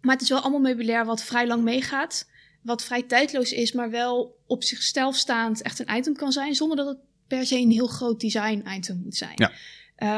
Maar 0.00 0.12
het 0.12 0.22
is 0.22 0.28
wel 0.28 0.40
allemaal 0.40 0.60
meubilair 0.60 1.04
wat 1.04 1.24
vrij 1.24 1.46
lang 1.46 1.62
meegaat. 1.62 2.28
Wat 2.62 2.84
vrij 2.84 3.02
tijdloos 3.02 3.52
is, 3.52 3.72
maar 3.72 3.90
wel 3.90 4.36
op 4.46 4.62
zichzelf 4.62 5.16
staand 5.16 5.62
echt 5.62 5.78
een 5.78 5.96
item 5.96 6.14
kan 6.14 6.32
zijn. 6.32 6.54
Zonder 6.54 6.76
dat 6.76 6.86
het 6.86 6.98
per 7.26 7.46
se 7.46 7.58
een 7.58 7.70
heel 7.70 7.86
groot 7.86 8.20
design 8.20 8.64
item 8.76 9.00
moet 9.04 9.16
zijn. 9.16 9.34
Ja. 9.34 9.52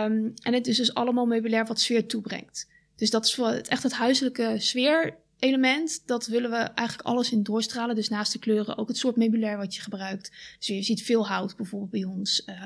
Um, 0.04 0.32
en 0.42 0.52
het 0.52 0.66
is 0.66 0.76
dus 0.76 0.94
allemaal 0.94 1.26
meubilair 1.26 1.66
wat 1.66 1.80
sfeer 1.80 2.06
toebrengt. 2.06 2.68
Dus 2.97 3.11
dat 3.11 3.25
is 3.25 3.35
voor 3.35 3.49
het, 3.49 3.69
echt 3.69 3.83
het 3.83 3.93
huiselijke 3.93 4.55
sfeer 4.59 5.17
element, 5.38 6.03
dat 6.07 6.26
willen 6.26 6.50
we 6.50 6.57
eigenlijk 6.57 7.09
alles 7.09 7.33
in 7.33 7.43
doorstralen. 7.43 7.95
Dus 7.95 8.09
naast 8.09 8.33
de 8.33 8.38
kleuren 8.38 8.79
ook 8.79 8.88
het 8.88 8.97
soort 8.97 9.17
meubilair 9.17 9.57
wat 9.57 9.75
je 9.75 9.83
gebruikt. 9.83 10.33
Dus 10.59 10.67
je 10.67 10.83
ziet 10.83 11.03
veel 11.03 11.29
hout 11.29 11.57
bijvoorbeeld 11.57 11.91
bij 11.91 12.05
ons. 12.05 12.43
Uh, 12.47 12.57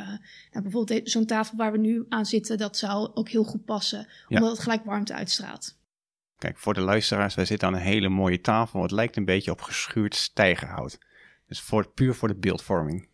nou, 0.51 0.63
bijvoorbeeld 0.63 1.11
zo'n 1.11 1.27
tafel 1.27 1.57
waar 1.57 1.73
we 1.73 1.79
nu 1.79 2.07
aan 2.09 2.27
zitten, 2.27 2.59
dat 2.59 2.77
zou 2.77 3.11
ook 3.15 3.29
heel 3.29 3.45
goed 3.45 3.65
passen. 3.65 4.07
Ja. 4.29 4.37
Omdat 4.37 4.51
het 4.51 4.61
gelijk 4.61 4.85
warmte 4.85 5.15
uitstraalt. 5.15 5.79
Kijk, 6.39 6.59
voor 6.59 6.75
de 6.75 6.81
luisteraars, 6.81 7.35
wij 7.35 7.45
zitten 7.45 7.69
aan 7.69 7.75
een 7.75 7.81
hele 7.81 8.09
mooie 8.09 8.41
tafel. 8.41 8.83
Het 8.83 8.91
lijkt 8.91 9.17
een 9.17 9.25
beetje 9.25 9.51
op 9.51 9.61
geschuurd 9.61 10.15
stijgerhout. 10.15 10.99
Dus 11.47 11.61
voor, 11.61 11.89
puur 11.89 12.15
voor 12.15 12.29
de 12.29 12.35
beeldvorming. 12.35 13.09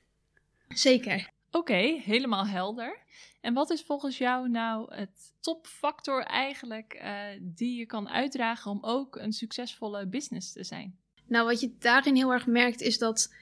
Zeker. 0.68 1.34
Oké, 1.56 2.00
helemaal 2.04 2.46
helder. 2.46 2.98
En 3.40 3.54
wat 3.54 3.70
is 3.70 3.82
volgens 3.82 4.18
jou 4.18 4.48
nou 4.48 4.94
het 4.94 5.32
topfactor 5.40 6.22
eigenlijk 6.22 7.00
uh, 7.02 7.18
die 7.40 7.78
je 7.78 7.86
kan 7.86 8.08
uitdragen 8.08 8.70
om 8.70 8.78
ook 8.80 9.16
een 9.16 9.32
succesvolle 9.32 10.06
business 10.06 10.52
te 10.52 10.64
zijn? 10.64 10.98
Nou, 11.26 11.46
wat 11.46 11.60
je 11.60 11.74
daarin 11.78 12.16
heel 12.16 12.32
erg 12.32 12.46
merkt 12.46 12.80
is 12.80 12.98
dat 12.98 13.32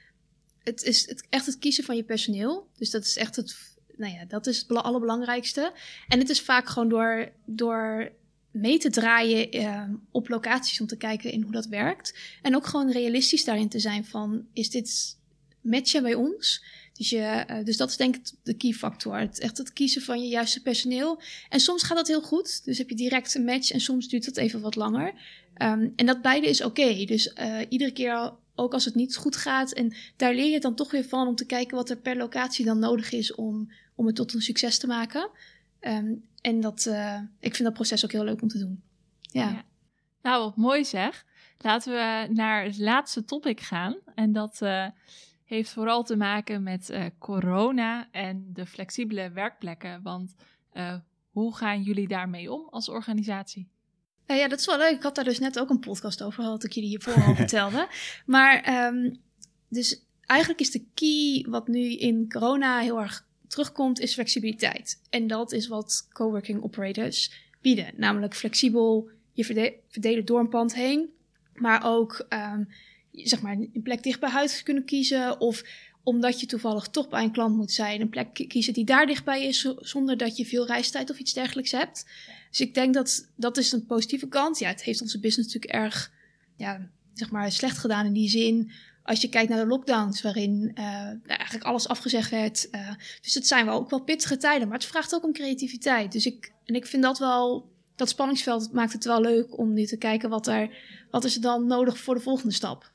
het 0.63 0.83
is 0.83 1.07
het, 1.07 1.27
echt 1.29 1.45
het 1.45 1.57
kiezen 1.57 1.83
van 1.83 1.95
je 1.95 2.03
personeel. 2.03 2.69
Dus 2.77 2.89
dat 2.89 3.03
is 3.03 3.17
echt 3.17 3.35
het, 3.35 3.77
nou 3.95 4.13
ja, 4.13 4.25
dat 4.25 4.47
is 4.47 4.57
het 4.57 4.71
allerbelangrijkste. 4.71 5.73
En 6.07 6.19
het 6.19 6.29
is 6.29 6.41
vaak 6.41 6.67
gewoon 6.67 6.89
door, 6.89 7.31
door 7.45 8.11
mee 8.51 8.77
te 8.77 8.89
draaien 8.89 9.55
uh, 9.55 9.83
op 10.11 10.29
locaties 10.29 10.81
om 10.81 10.87
te 10.87 10.97
kijken 10.97 11.31
in 11.31 11.41
hoe 11.41 11.51
dat 11.51 11.65
werkt. 11.65 12.19
En 12.41 12.55
ook 12.55 12.65
gewoon 12.65 12.91
realistisch 12.91 13.45
daarin 13.45 13.69
te 13.69 13.79
zijn 13.79 14.05
van, 14.05 14.47
is 14.53 14.69
dit 14.69 15.17
matchen 15.61 16.03
bij 16.03 16.13
ons? 16.13 16.63
Dus, 16.97 17.09
je, 17.09 17.45
uh, 17.49 17.65
dus 17.65 17.77
dat 17.77 17.89
is 17.89 17.97
denk 17.97 18.15
ik 18.15 18.31
de 18.43 18.53
key 18.53 18.71
factor. 18.71 19.17
Het, 19.19 19.39
echt 19.39 19.57
het 19.57 19.73
kiezen 19.73 20.01
van 20.01 20.21
je 20.21 20.27
juiste 20.27 20.61
personeel. 20.61 21.21
En 21.49 21.59
soms 21.59 21.83
gaat 21.83 21.97
dat 21.97 22.07
heel 22.07 22.21
goed. 22.21 22.65
Dus 22.65 22.77
heb 22.77 22.89
je 22.89 22.95
direct 22.95 23.35
een 23.35 23.45
match 23.45 23.71
en 23.71 23.79
soms 23.79 24.07
duurt 24.07 24.25
dat 24.25 24.37
even 24.37 24.61
wat 24.61 24.75
langer. 24.75 25.07
Um, 25.61 25.93
en 25.95 26.05
dat 26.05 26.21
beide 26.21 26.47
is 26.47 26.63
oké. 26.63 27.05
Dus 27.05 27.33
uh, 27.39 27.59
iedere 27.69 27.91
keer, 27.91 28.33
ook 28.55 28.73
als 28.73 28.85
het 28.85 28.95
niet 28.95 29.15
goed 29.15 29.35
gaat. 29.35 29.71
En 29.71 29.93
daar 30.15 30.33
leer 30.33 30.51
je 30.51 30.59
dan 30.59 30.75
toch 30.75 30.91
weer 30.91 31.05
van 31.05 31.27
om 31.27 31.35
te 31.35 31.45
kijken 31.45 31.75
wat 31.75 31.89
er 31.89 31.97
per 31.97 32.17
locatie 32.17 32.65
dan 32.65 32.79
nodig 32.79 33.11
is 33.11 33.35
om, 33.35 33.71
om 33.95 34.05
het 34.05 34.15
tot 34.15 34.33
een 34.33 34.41
succes 34.41 34.77
te 34.77 34.87
maken. 34.87 35.29
Um, 35.81 36.23
en 36.41 36.61
dat, 36.61 36.85
uh, 36.85 37.19
ik 37.39 37.55
vind 37.55 37.63
dat 37.63 37.73
proces 37.73 38.05
ook 38.05 38.11
heel 38.11 38.23
leuk 38.23 38.41
om 38.41 38.47
te 38.47 38.59
doen. 38.59 38.83
Ja. 39.21 39.49
ja. 39.49 39.63
Nou, 40.21 40.43
wat 40.43 40.55
mooi 40.55 40.85
zeg. 40.85 41.25
Laten 41.57 41.93
we 41.93 42.33
naar 42.33 42.63
het 42.63 42.77
laatste 42.77 43.25
topic 43.25 43.59
gaan. 43.59 43.95
En 44.15 44.31
dat 44.31 44.61
heeft 45.45 45.69
vooral 45.69 46.03
te 46.03 46.15
maken 46.15 46.63
met 46.63 46.89
uh, 46.89 47.05
corona 47.19 48.07
en 48.11 48.49
de 48.53 48.65
flexibele 48.65 49.31
werkplekken. 49.31 50.01
Want 50.03 50.35
uh, 50.73 50.95
hoe 51.31 51.55
gaan 51.55 51.81
jullie 51.81 52.07
daarmee 52.07 52.51
om 52.51 52.67
als 52.69 52.89
organisatie? 52.89 53.67
Uh, 54.27 54.37
ja, 54.37 54.47
dat 54.47 54.59
is 54.59 54.65
wel 54.65 54.77
leuk. 54.77 54.95
Ik 54.95 55.03
had 55.03 55.15
daar 55.15 55.23
dus 55.23 55.39
net 55.39 55.59
ook 55.59 55.69
een 55.69 55.79
podcast 55.79 56.23
over, 56.23 56.43
wat 56.43 56.63
ik 56.63 56.71
jullie 56.71 56.89
hiervoor 56.89 57.23
al 57.23 57.35
vertelde. 57.45 57.87
Maar 58.25 58.85
um, 58.87 59.17
dus 59.67 60.05
eigenlijk 60.21 60.59
is 60.59 60.71
de 60.71 60.85
key 60.93 61.51
wat 61.51 61.67
nu 61.67 61.95
in 61.95 62.29
corona 62.31 62.79
heel 62.79 63.01
erg 63.01 63.27
terugkomt, 63.47 63.99
is 63.99 64.13
flexibiliteit. 64.13 65.01
En 65.09 65.27
dat 65.27 65.51
is 65.51 65.67
wat 65.67 66.07
coworking 66.11 66.63
operators 66.63 67.49
bieden. 67.61 67.93
Namelijk 67.95 68.35
flexibel 68.35 69.09
je 69.31 69.45
verde 69.45 69.73
verdelen 69.87 70.25
door 70.25 70.39
een 70.39 70.49
pand 70.49 70.75
heen. 70.75 71.09
Maar 71.53 71.85
ook 71.85 72.25
um, 72.29 72.67
zeg 73.23 73.41
maar, 73.41 73.53
een 73.53 73.81
plek 73.83 74.03
dicht 74.03 74.19
bij 74.19 74.29
huis 74.29 74.63
kunnen 74.63 74.85
kiezen. 74.85 75.39
Of 75.39 75.63
omdat 76.05 76.39
je 76.39 76.45
toevallig 76.45 76.87
toch 76.87 77.09
bij 77.09 77.23
een 77.23 77.31
klant 77.31 77.55
moet 77.55 77.71
zijn, 77.71 78.01
een 78.01 78.09
plek 78.09 78.33
kiezen 78.47 78.73
die 78.73 78.85
daar 78.85 79.05
dichtbij 79.05 79.45
is, 79.45 79.73
zonder 79.79 80.17
dat 80.17 80.37
je 80.37 80.45
veel 80.45 80.65
reistijd 80.65 81.09
of 81.09 81.19
iets 81.19 81.33
dergelijks 81.33 81.71
hebt. 81.71 82.05
Dus 82.49 82.59
ik 82.59 82.73
denk 82.73 82.93
dat 82.93 83.31
dat 83.35 83.57
is 83.57 83.71
een 83.71 83.85
positieve 83.85 84.27
kant. 84.27 84.59
Ja, 84.59 84.67
het 84.67 84.83
heeft 84.83 85.01
onze 85.01 85.19
business 85.19 85.53
natuurlijk 85.53 85.83
erg, 85.83 86.11
ja, 86.57 86.89
zeg 87.13 87.31
maar, 87.31 87.51
slecht 87.51 87.77
gedaan 87.77 88.05
in 88.05 88.13
die 88.13 88.29
zin. 88.29 88.71
Als 89.03 89.21
je 89.21 89.29
kijkt 89.29 89.49
naar 89.49 89.59
de 89.59 89.67
lockdowns, 89.67 90.21
waarin 90.21 90.71
uh, 90.75 90.85
eigenlijk 91.27 91.63
alles 91.63 91.87
afgezegd 91.87 92.31
werd. 92.31 92.67
Uh, 92.71 92.91
dus 93.21 93.33
het 93.33 93.47
zijn 93.47 93.65
wel 93.65 93.75
ook 93.75 93.89
wel 93.89 94.01
pittige 94.01 94.37
tijden, 94.37 94.67
maar 94.67 94.77
het 94.77 94.87
vraagt 94.87 95.15
ook 95.15 95.23
om 95.23 95.33
creativiteit. 95.33 96.11
Dus 96.11 96.25
ik, 96.25 96.51
en 96.65 96.75
ik 96.75 96.85
vind 96.85 97.03
dat 97.03 97.19
wel, 97.19 97.69
dat 97.95 98.09
spanningsveld 98.09 98.71
maakt 98.71 98.93
het 98.93 99.05
wel 99.05 99.21
leuk 99.21 99.57
om 99.57 99.73
nu 99.73 99.85
te 99.85 99.97
kijken 99.97 100.29
wat 100.29 100.47
er, 100.47 100.77
wat 101.11 101.23
is 101.23 101.35
er 101.35 101.41
dan 101.41 101.67
nodig 101.67 101.97
voor 101.97 102.15
de 102.15 102.21
volgende 102.21 102.53
stap 102.53 102.93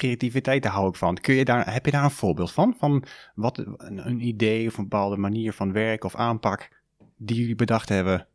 creativiteit, 0.00 0.62
daar 0.62 0.72
hou 0.72 0.88
ik 0.88 0.94
van. 0.94 1.14
Kun 1.14 1.34
je 1.34 1.44
daar, 1.44 1.72
heb 1.72 1.84
je 1.84 1.90
daar 1.90 2.04
een 2.04 2.10
voorbeeld 2.10 2.52
van? 2.52 2.74
Van 2.78 3.04
wat 3.34 3.58
een, 3.76 4.20
idee 4.20 4.66
of 4.66 4.78
een 4.78 4.88
bepaalde 4.88 5.16
manier 5.16 5.52
van 5.52 5.72
werk 5.72 6.04
of 6.04 6.14
aanpak 6.14 6.68
die 7.16 7.36
jullie 7.36 7.54
bedacht 7.54 7.88
hebben 7.88 8.26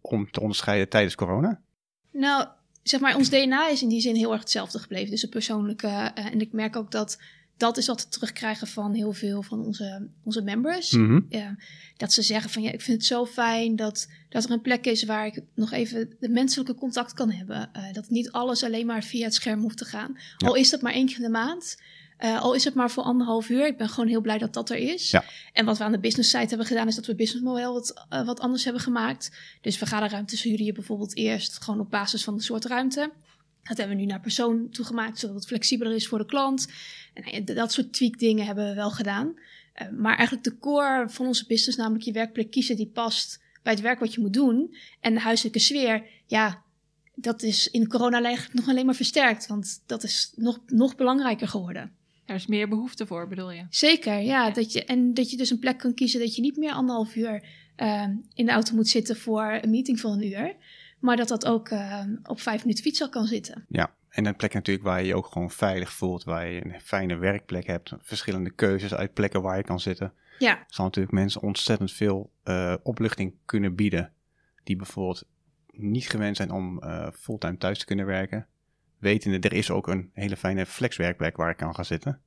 om 0.00 0.30
te 0.30 0.40
onderscheiden 0.40 0.88
tijdens 0.88 1.14
corona? 1.14 1.60
Nou, 2.12 2.46
zeg 2.82 3.00
maar, 3.00 3.16
ons 3.16 3.30
DNA 3.30 3.68
is 3.68 3.82
in 3.82 3.88
die 3.88 4.00
zin 4.00 4.14
heel 4.14 4.32
erg 4.32 4.40
hetzelfde 4.40 4.78
gebleven. 4.78 5.10
Dus 5.10 5.22
het 5.22 5.30
persoonlijke. 5.30 5.86
Uh, 5.86 6.08
en 6.14 6.40
ik 6.40 6.52
merk 6.52 6.76
ook 6.76 6.90
dat 6.90 7.18
dat 7.62 7.76
is 7.76 7.86
wat 7.86 8.02
we 8.02 8.08
terugkrijgen 8.08 8.66
van 8.66 8.94
heel 8.94 9.12
veel 9.12 9.42
van 9.42 9.64
onze, 9.64 10.08
onze 10.24 10.42
members. 10.42 10.90
Mm 10.90 11.06
-hmm. 11.06 11.26
ja, 11.28 11.56
dat 11.96 12.12
ze 12.12 12.22
zeggen 12.22 12.50
van 12.50 12.62
ja, 12.62 12.72
ik 12.72 12.80
vind 12.80 12.96
het 12.96 13.06
zo 13.06 13.26
fijn 13.26 13.76
dat, 13.76 14.08
dat 14.28 14.44
er 14.44 14.50
een 14.50 14.60
plek 14.60 14.86
is 14.86 15.04
waar 15.04 15.26
ik 15.26 15.42
nog 15.54 15.72
even 15.72 16.16
de 16.20 16.28
menselijke 16.28 16.74
contact 16.74 17.12
kan 17.12 17.30
hebben. 17.30 17.70
Uh, 17.76 17.92
dat 17.92 18.10
niet 18.10 18.30
alles 18.30 18.64
alleen 18.64 18.86
maar 18.86 19.02
via 19.02 19.24
het 19.24 19.34
scherm 19.34 19.60
hoeft 19.60 19.76
te 19.76 19.84
gaan. 19.84 20.16
Ja. 20.36 20.48
Al 20.48 20.54
is 20.54 20.70
dat 20.70 20.82
maar 20.82 20.92
één 20.92 21.06
keer 21.06 21.16
in 21.16 21.22
de 21.22 21.28
maand. 21.28 21.80
Uh, 22.20 22.40
al 22.40 22.54
is 22.54 22.64
het 22.64 22.74
maar 22.74 22.90
voor 22.90 23.02
anderhalf 23.02 23.48
uur. 23.48 23.66
Ik 23.66 23.76
ben 23.76 23.88
gewoon 23.88 24.08
heel 24.08 24.20
blij 24.20 24.38
dat 24.38 24.54
dat 24.54 24.70
er 24.70 24.76
is. 24.76 25.10
Ja. 25.10 25.24
En 25.52 25.64
wat 25.64 25.78
we 25.78 25.84
aan 25.84 25.92
de 25.92 25.98
business 25.98 26.30
site 26.30 26.48
hebben 26.48 26.66
gedaan, 26.66 26.88
is 26.88 26.94
dat 26.94 27.06
we 27.06 27.14
businessmodel 27.14 27.72
wat, 27.72 28.06
uh, 28.12 28.26
wat 28.26 28.40
anders 28.40 28.64
hebben 28.64 28.82
gemaakt. 28.82 29.30
Dus 29.60 29.76
vergaderruimtes 29.76 30.42
huren 30.42 30.64
je 30.64 30.72
bijvoorbeeld 30.72 31.16
eerst 31.16 31.62
gewoon 31.62 31.80
op 31.80 31.90
basis 31.90 32.24
van 32.24 32.36
de 32.36 32.42
soort 32.42 32.64
ruimte. 32.64 33.10
Dat 33.62 33.76
hebben 33.76 33.96
we 33.96 34.02
nu 34.02 34.08
naar 34.08 34.20
persoon 34.20 34.68
toegemaakt, 34.70 35.18
zodat 35.18 35.36
het 35.36 35.46
flexibeler 35.46 35.94
is 35.94 36.08
voor 36.08 36.18
de 36.18 36.26
klant. 36.26 36.68
En 37.14 37.44
dat 37.44 37.72
soort 37.72 37.92
tweak 37.92 38.18
dingen 38.18 38.46
hebben 38.46 38.68
we 38.68 38.74
wel 38.74 38.90
gedaan. 38.90 39.34
Uh, 39.82 39.88
maar 39.98 40.16
eigenlijk 40.16 40.44
de 40.44 40.58
core 40.58 41.08
van 41.08 41.26
onze 41.26 41.46
business, 41.46 41.78
namelijk 41.78 42.04
je 42.04 42.12
werkplek 42.12 42.50
kiezen 42.50 42.76
die 42.76 42.86
past 42.86 43.40
bij 43.62 43.72
het 43.72 43.82
werk 43.82 43.98
wat 43.98 44.14
je 44.14 44.20
moet 44.20 44.32
doen. 44.32 44.74
En 45.00 45.14
de 45.14 45.20
huiselijke 45.20 45.58
sfeer, 45.58 46.04
ja, 46.26 46.62
dat 47.14 47.42
is 47.42 47.70
in 47.70 47.88
corona 47.88 48.22
eigenlijk 48.22 48.54
nog 48.54 48.68
alleen 48.68 48.86
maar 48.86 48.94
versterkt. 48.94 49.46
Want 49.46 49.82
dat 49.86 50.02
is 50.02 50.32
nog, 50.36 50.60
nog 50.66 50.96
belangrijker 50.96 51.48
geworden. 51.48 51.92
Er 52.24 52.34
is 52.34 52.46
meer 52.46 52.68
behoefte 52.68 53.06
voor, 53.06 53.28
bedoel 53.28 53.50
je? 53.50 53.66
Zeker, 53.70 54.18
ja. 54.18 54.50
Dat 54.50 54.72
je, 54.72 54.84
en 54.84 55.14
dat 55.14 55.30
je 55.30 55.36
dus 55.36 55.50
een 55.50 55.58
plek 55.58 55.78
kan 55.78 55.94
kiezen 55.94 56.20
dat 56.20 56.34
je 56.36 56.42
niet 56.42 56.56
meer 56.56 56.72
anderhalf 56.72 57.16
uur 57.16 57.44
uh, 57.76 58.06
in 58.34 58.46
de 58.46 58.52
auto 58.52 58.74
moet 58.74 58.88
zitten 58.88 59.16
voor 59.16 59.58
een 59.62 59.70
meeting 59.70 60.00
van 60.00 60.12
een 60.12 60.26
uur. 60.26 60.56
Maar 61.02 61.16
dat 61.16 61.28
dat 61.28 61.46
ook 61.46 61.70
uh, 61.70 62.04
op 62.22 62.40
vijf 62.40 62.62
minuten 62.62 62.84
fiets 62.84 63.02
al 63.02 63.08
kan 63.08 63.26
zitten. 63.26 63.64
Ja, 63.68 63.94
en 64.08 64.26
een 64.26 64.36
plek 64.36 64.54
natuurlijk 64.54 64.86
waar 64.86 65.00
je 65.00 65.06
je 65.06 65.16
ook 65.16 65.26
gewoon 65.26 65.50
veilig 65.50 65.92
voelt. 65.92 66.24
Waar 66.24 66.48
je 66.48 66.64
een 66.64 66.80
fijne 66.80 67.16
werkplek 67.16 67.66
hebt. 67.66 67.92
Verschillende 68.00 68.50
keuzes 68.50 68.94
uit 68.94 69.12
plekken 69.12 69.42
waar 69.42 69.56
je 69.56 69.62
kan 69.62 69.80
zitten. 69.80 70.12
Ja. 70.38 70.64
Zal 70.68 70.84
natuurlijk 70.84 71.14
mensen 71.14 71.42
ontzettend 71.42 71.92
veel 71.92 72.32
uh, 72.44 72.74
opluchting 72.82 73.34
kunnen 73.44 73.74
bieden. 73.74 74.12
Die 74.64 74.76
bijvoorbeeld 74.76 75.24
niet 75.70 76.08
gewend 76.08 76.36
zijn 76.36 76.50
om 76.50 76.82
uh, 76.84 77.08
fulltime 77.12 77.56
thuis 77.56 77.78
te 77.78 77.84
kunnen 77.84 78.06
werken. 78.06 78.46
Wetende, 78.98 79.48
er 79.48 79.52
is 79.52 79.70
ook 79.70 79.88
een 79.88 80.10
hele 80.12 80.36
fijne 80.36 80.66
flexwerkplek 80.66 81.36
waar 81.36 81.50
ik 81.50 81.56
kan 81.56 81.74
gaan 81.74 81.84
zitten. 81.84 82.20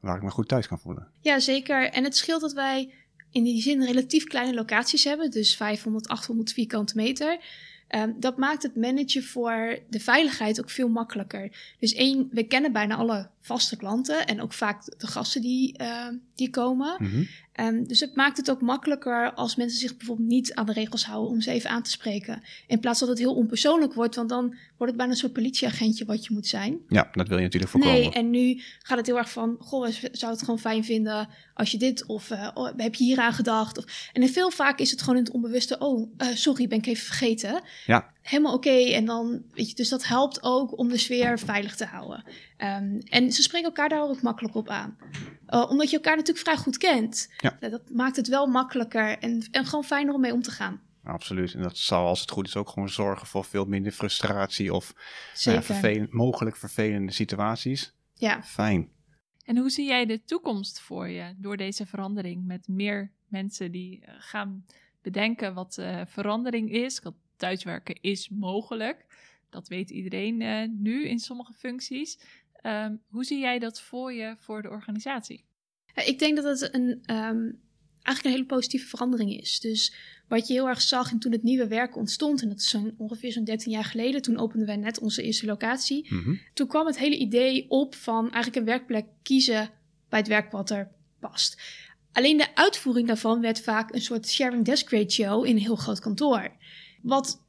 Waar 0.00 0.16
ik 0.16 0.22
me 0.22 0.30
goed 0.30 0.48
thuis 0.48 0.68
kan 0.68 0.78
voelen. 0.78 1.08
Ja, 1.20 1.40
zeker. 1.40 1.90
En 1.90 2.04
het 2.04 2.16
scheelt 2.16 2.40
dat 2.40 2.52
wij 2.52 2.94
in 3.30 3.44
die 3.44 3.62
zin 3.62 3.84
relatief 3.84 4.24
kleine 4.24 4.54
locaties 4.54 5.04
hebben, 5.04 5.30
dus 5.30 5.56
500, 5.56 6.08
800 6.08 6.52
vierkante 6.52 6.96
meter. 6.96 7.38
Ehm, 7.94 8.12
dat 8.16 8.36
maakt 8.36 8.62
het 8.62 8.76
managen 8.76 9.22
voor 9.22 9.78
de 9.90 10.00
veiligheid 10.00 10.60
ook 10.60 10.70
veel 10.70 10.88
makkelijker. 10.88 11.74
Dus 11.78 11.94
één, 11.94 12.28
we 12.30 12.42
kennen 12.42 12.72
bijna 12.72 12.96
alle 12.96 13.28
vaste 13.40 13.76
klanten 13.76 14.26
en 14.26 14.40
ook 14.40 14.52
vaak 14.52 14.84
de 14.98 15.06
gasten 15.06 15.42
die, 15.42 15.76
ehm, 15.76 16.14
die 16.34 16.50
komen. 16.50 16.96
Mhm. 16.98 17.22
Um, 17.60 17.86
dus 17.86 18.00
het 18.00 18.14
maakt 18.14 18.36
het 18.36 18.50
ook 18.50 18.60
makkelijker 18.60 19.32
als 19.34 19.56
mensen 19.56 19.78
zich 19.78 19.96
bijvoorbeeld 19.96 20.28
niet 20.28 20.54
aan 20.54 20.66
de 20.66 20.72
regels 20.72 21.06
houden 21.06 21.30
om 21.30 21.40
ze 21.40 21.50
even 21.50 21.70
aan 21.70 21.82
te 21.82 21.90
spreken. 21.90 22.42
In 22.66 22.80
plaats 22.80 23.00
dat 23.00 23.08
het 23.08 23.18
heel 23.18 23.34
onpersoonlijk 23.34 23.94
wordt, 23.94 24.14
want 24.14 24.28
dan 24.28 24.44
wordt 24.46 24.92
het 24.92 24.96
bijna 24.96 25.12
een 25.12 25.18
soort 25.18 25.32
politieagentje 25.32 26.04
wat 26.04 26.24
je 26.24 26.32
moet 26.32 26.46
zijn. 26.46 26.78
Ja, 26.88 27.08
dat 27.12 27.28
wil 27.28 27.36
je 27.36 27.42
natuurlijk 27.42 27.72
voorkomen. 27.72 28.00
Nee, 28.00 28.12
en 28.12 28.30
nu 28.30 28.60
gaat 28.82 28.98
het 28.98 29.06
heel 29.06 29.18
erg 29.18 29.30
van, 29.30 29.56
goh, 29.58 29.86
we 29.86 30.08
zou 30.12 30.32
het 30.32 30.40
gewoon 30.40 30.58
fijn 30.58 30.84
vinden 30.84 31.28
als 31.54 31.70
je 31.70 31.78
dit, 31.78 32.06
of 32.06 32.30
uh, 32.30 32.48
oh, 32.54 32.70
heb 32.76 32.94
je 32.94 33.04
hier 33.04 33.18
aan 33.18 33.32
gedacht? 33.32 33.78
Of, 33.78 34.10
en 34.12 34.28
veel 34.28 34.50
vaak 34.50 34.78
is 34.78 34.90
het 34.90 35.00
gewoon 35.00 35.16
in 35.16 35.24
het 35.24 35.32
onbewuste, 35.32 35.78
oh, 35.78 36.12
uh, 36.18 36.28
sorry, 36.34 36.68
ben 36.68 36.78
ik 36.78 36.86
even 36.86 37.06
vergeten. 37.06 37.62
Ja. 37.86 38.12
Helemaal 38.24 38.54
oké, 38.54 38.68
okay. 38.68 38.94
en 38.94 39.04
dan, 39.04 39.42
weet 39.52 39.68
je, 39.68 39.74
dus 39.74 39.88
dat 39.88 40.06
helpt 40.06 40.42
ook 40.42 40.78
om 40.78 40.88
de 40.88 40.98
sfeer 40.98 41.38
veilig 41.38 41.76
te 41.76 41.84
houden. 41.84 42.24
Um, 42.58 42.98
en 42.98 43.32
ze 43.32 43.42
spreken 43.42 43.68
elkaar 43.68 43.88
daar 43.88 44.02
ook 44.02 44.22
makkelijk 44.22 44.54
op 44.54 44.68
aan. 44.68 44.96
Uh, 45.48 45.70
omdat 45.70 45.90
je 45.90 45.96
elkaar 45.96 46.16
natuurlijk 46.16 46.46
vrij 46.46 46.56
goed 46.56 46.76
kent. 46.78 47.32
Ja. 47.36 47.56
Dat 47.68 47.90
maakt 47.90 48.16
het 48.16 48.28
wel 48.28 48.46
makkelijker 48.46 49.18
en, 49.18 49.48
en 49.50 49.64
gewoon 49.64 49.84
fijner 49.84 50.14
om 50.14 50.20
mee 50.20 50.32
om 50.32 50.42
te 50.42 50.50
gaan. 50.50 50.80
Absoluut. 51.02 51.54
En 51.54 51.62
dat 51.62 51.78
zal, 51.78 52.06
als 52.06 52.20
het 52.20 52.30
goed 52.30 52.46
is, 52.46 52.56
ook 52.56 52.68
gewoon 52.68 52.88
zorgen 52.88 53.26
voor 53.26 53.44
veel 53.44 53.64
minder 53.64 53.92
frustratie 53.92 54.74
of 54.74 54.94
Zeker. 55.34 55.60
Uh, 55.60 55.66
vervelend, 55.66 56.12
mogelijk 56.12 56.56
vervelende 56.56 57.12
situaties. 57.12 57.94
Ja. 58.14 58.42
Fijn. 58.42 58.88
En 59.44 59.56
hoe 59.56 59.70
zie 59.70 59.86
jij 59.86 60.06
de 60.06 60.24
toekomst 60.24 60.80
voor 60.80 61.08
je 61.08 61.34
door 61.36 61.56
deze 61.56 61.86
verandering? 61.86 62.46
Met 62.46 62.68
meer 62.68 63.10
mensen 63.28 63.72
die 63.72 64.00
uh, 64.00 64.08
gaan 64.18 64.64
bedenken 65.02 65.54
wat 65.54 65.76
uh, 65.80 66.00
verandering 66.06 66.70
is. 66.70 67.00
Thuiswerken 67.36 67.98
is 68.00 68.28
mogelijk. 68.28 69.06
Dat 69.50 69.68
weet 69.68 69.90
iedereen 69.90 70.40
uh, 70.40 70.68
nu 70.68 71.08
in 71.08 71.18
sommige 71.18 71.52
functies. 71.52 72.18
Um, 72.62 73.02
hoe 73.08 73.24
zie 73.24 73.38
jij 73.38 73.58
dat 73.58 73.80
voor 73.80 74.12
je 74.12 74.36
voor 74.38 74.62
de 74.62 74.68
organisatie? 74.68 75.44
Ik 75.94 76.18
denk 76.18 76.36
dat 76.36 76.60
het 76.60 76.74
een, 76.74 76.88
um, 77.06 77.60
eigenlijk 78.02 78.24
een 78.24 78.30
hele 78.30 78.46
positieve 78.46 78.86
verandering 78.86 79.40
is. 79.40 79.60
Dus 79.60 79.94
wat 80.28 80.46
je 80.46 80.52
heel 80.52 80.68
erg 80.68 80.80
zag 80.80 81.10
en 81.10 81.18
toen 81.18 81.32
het 81.32 81.42
nieuwe 81.42 81.68
werk 81.68 81.96
ontstond, 81.96 82.42
en 82.42 82.48
dat 82.48 82.58
is 82.58 82.68
zo'n, 82.68 82.94
ongeveer 82.98 83.32
zo'n 83.32 83.44
13 83.44 83.72
jaar 83.72 83.84
geleden, 83.84 84.22
toen 84.22 84.38
openden 84.38 84.66
wij 84.66 84.76
net 84.76 84.98
onze 84.98 85.22
eerste 85.22 85.46
locatie. 85.46 86.06
Mm 86.12 86.22
-hmm. 86.22 86.40
Toen 86.54 86.66
kwam 86.66 86.86
het 86.86 86.98
hele 86.98 87.16
idee 87.16 87.70
op 87.70 87.94
van 87.94 88.22
eigenlijk 88.22 88.56
een 88.56 88.64
werkplek 88.64 89.06
kiezen 89.22 89.70
bij 90.08 90.18
het 90.18 90.28
werk 90.28 90.50
wat 90.50 90.70
er 90.70 90.90
past. 91.20 91.62
Alleen 92.12 92.36
de 92.36 92.54
uitvoering 92.54 93.06
daarvan 93.06 93.40
werd 93.40 93.60
vaak 93.60 93.94
een 93.94 94.00
soort 94.00 94.28
sharing 94.28 94.64
desk 94.64 94.90
ratio 94.90 95.42
in 95.42 95.56
een 95.56 95.62
heel 95.62 95.76
groot 95.76 96.00
kantoor. 96.00 96.52
Wat 97.04 97.40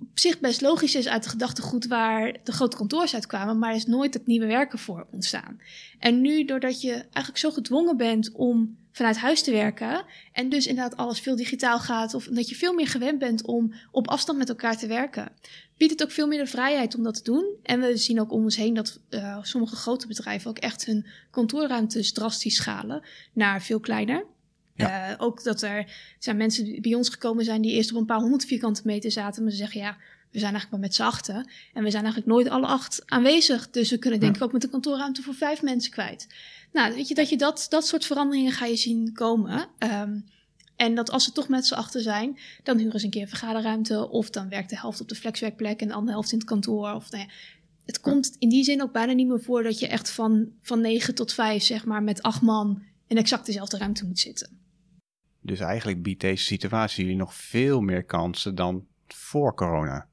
op 0.00 0.18
zich 0.18 0.40
best 0.40 0.60
logisch 0.60 0.94
is 0.94 1.08
uit 1.08 1.22
de 1.22 1.28
gedachtegoed 1.28 1.86
waar 1.86 2.36
de 2.44 2.52
grote 2.52 2.76
kantoors 2.76 3.14
uitkwamen, 3.14 3.58
maar 3.58 3.74
is 3.74 3.86
nooit 3.86 4.14
het 4.14 4.26
nieuwe 4.26 4.46
werken 4.46 4.78
voor 4.78 5.06
ontstaan. 5.10 5.60
En 5.98 6.20
nu, 6.20 6.44
doordat 6.44 6.80
je 6.80 6.92
eigenlijk 6.92 7.38
zo 7.38 7.50
gedwongen 7.50 7.96
bent 7.96 8.32
om 8.32 8.76
vanuit 8.92 9.16
huis 9.16 9.42
te 9.42 9.50
werken 9.50 10.04
en 10.32 10.48
dus 10.48 10.66
inderdaad 10.66 10.96
alles 10.96 11.20
veel 11.20 11.36
digitaal 11.36 11.78
gaat, 11.78 12.14
of 12.14 12.24
dat 12.24 12.48
je 12.48 12.54
veel 12.54 12.74
meer 12.74 12.86
gewend 12.86 13.18
bent 13.18 13.42
om 13.42 13.74
op 13.90 14.08
afstand 14.08 14.38
met 14.38 14.48
elkaar 14.48 14.76
te 14.76 14.86
werken, 14.86 15.32
biedt 15.76 15.92
het 15.92 16.02
ook 16.02 16.10
veel 16.10 16.26
meer 16.26 16.44
de 16.44 16.50
vrijheid 16.50 16.94
om 16.94 17.02
dat 17.02 17.14
te 17.14 17.22
doen. 17.22 17.44
En 17.62 17.80
we 17.80 17.96
zien 17.96 18.20
ook 18.20 18.32
om 18.32 18.42
ons 18.42 18.56
heen 18.56 18.74
dat 18.74 19.00
uh, 19.10 19.38
sommige 19.42 19.76
grote 19.76 20.06
bedrijven 20.06 20.50
ook 20.50 20.58
echt 20.58 20.84
hun 20.84 21.06
kantoorruimtes 21.30 22.12
drastisch 22.12 22.56
schalen 22.56 23.02
naar 23.32 23.62
veel 23.62 23.80
kleiner. 23.80 24.24
Ja. 24.78 25.10
Uh, 25.10 25.14
ook 25.18 25.42
dat 25.42 25.62
er 25.62 25.92
zijn 26.18 26.36
mensen 26.36 26.64
die 26.64 26.80
bij 26.80 26.94
ons 26.94 27.08
gekomen 27.08 27.44
zijn 27.44 27.62
die 27.62 27.72
eerst 27.72 27.92
op 27.92 27.96
een 27.96 28.06
paar 28.06 28.20
honderd 28.20 28.44
vierkante 28.44 28.82
meter 28.84 29.10
zaten. 29.10 29.42
Maar 29.42 29.50
ze 29.50 29.56
zeggen 29.56 29.80
ja, 29.80 29.96
we 30.30 30.38
zijn 30.38 30.52
eigenlijk 30.52 30.70
maar 30.70 30.80
met 30.80 30.94
z'n 30.94 31.02
achten. 31.02 31.50
En 31.72 31.82
we 31.82 31.90
zijn 31.90 32.04
eigenlijk 32.04 32.26
nooit 32.26 32.48
alle 32.48 32.66
acht 32.66 33.02
aanwezig. 33.06 33.70
Dus 33.70 33.90
we 33.90 33.98
kunnen 33.98 34.20
denk 34.20 34.36
ik 34.36 34.42
ook 34.42 34.52
met 34.52 34.64
een 34.64 34.70
kantoorruimte 34.70 35.22
voor 35.22 35.34
vijf 35.34 35.62
mensen 35.62 35.90
kwijt. 35.90 36.26
Nou, 36.72 36.94
weet 36.94 37.08
je 37.08 37.14
dat 37.14 37.28
je 37.28 37.36
dat, 37.36 37.66
dat 37.68 37.86
soort 37.86 38.06
veranderingen 38.06 38.52
ga 38.52 38.64
je 38.64 38.76
zien 38.76 39.12
komen. 39.12 39.66
Um, 39.78 40.24
en 40.76 40.94
dat 40.94 41.10
als 41.10 41.24
ze 41.24 41.32
toch 41.32 41.48
met 41.48 41.66
z'n 41.66 41.74
achter 41.74 42.00
zijn, 42.00 42.38
dan 42.62 42.78
huren 42.78 43.00
ze 43.00 43.04
een 43.04 43.10
keer 43.10 43.22
een 43.22 43.28
vergaderruimte. 43.28 44.10
Of 44.10 44.30
dan 44.30 44.48
werkt 44.48 44.70
de 44.70 44.78
helft 44.78 45.00
op 45.00 45.08
de 45.08 45.14
flexwerkplek 45.14 45.80
en 45.80 45.88
de 45.88 45.94
andere 45.94 46.12
helft 46.12 46.32
in 46.32 46.38
het 46.38 46.46
kantoor. 46.46 46.92
Of 46.92 47.10
nou 47.10 47.22
ja, 47.22 47.30
het 47.86 48.00
komt 48.00 48.36
in 48.38 48.48
die 48.48 48.64
zin 48.64 48.82
ook 48.82 48.92
bijna 48.92 49.12
niet 49.12 49.26
meer 49.26 49.42
voor 49.42 49.62
dat 49.62 49.78
je 49.78 49.86
echt 49.86 50.10
van, 50.10 50.48
van 50.62 50.80
negen 50.80 51.14
tot 51.14 51.32
vijf, 51.32 51.62
zeg 51.62 51.84
maar, 51.84 52.02
met 52.02 52.22
acht 52.22 52.42
man 52.42 52.82
in 53.06 53.16
exact 53.16 53.46
dezelfde 53.46 53.78
ruimte 53.78 54.06
moet 54.06 54.18
zitten. 54.18 54.58
Dus 55.48 55.60
eigenlijk 55.60 56.02
biedt 56.02 56.20
deze 56.20 56.44
situatie 56.44 57.04
jullie 57.04 57.18
nog 57.18 57.34
veel 57.34 57.80
meer 57.80 58.04
kansen 58.04 58.54
dan 58.54 58.86
voor 59.06 59.54
corona. 59.54 60.08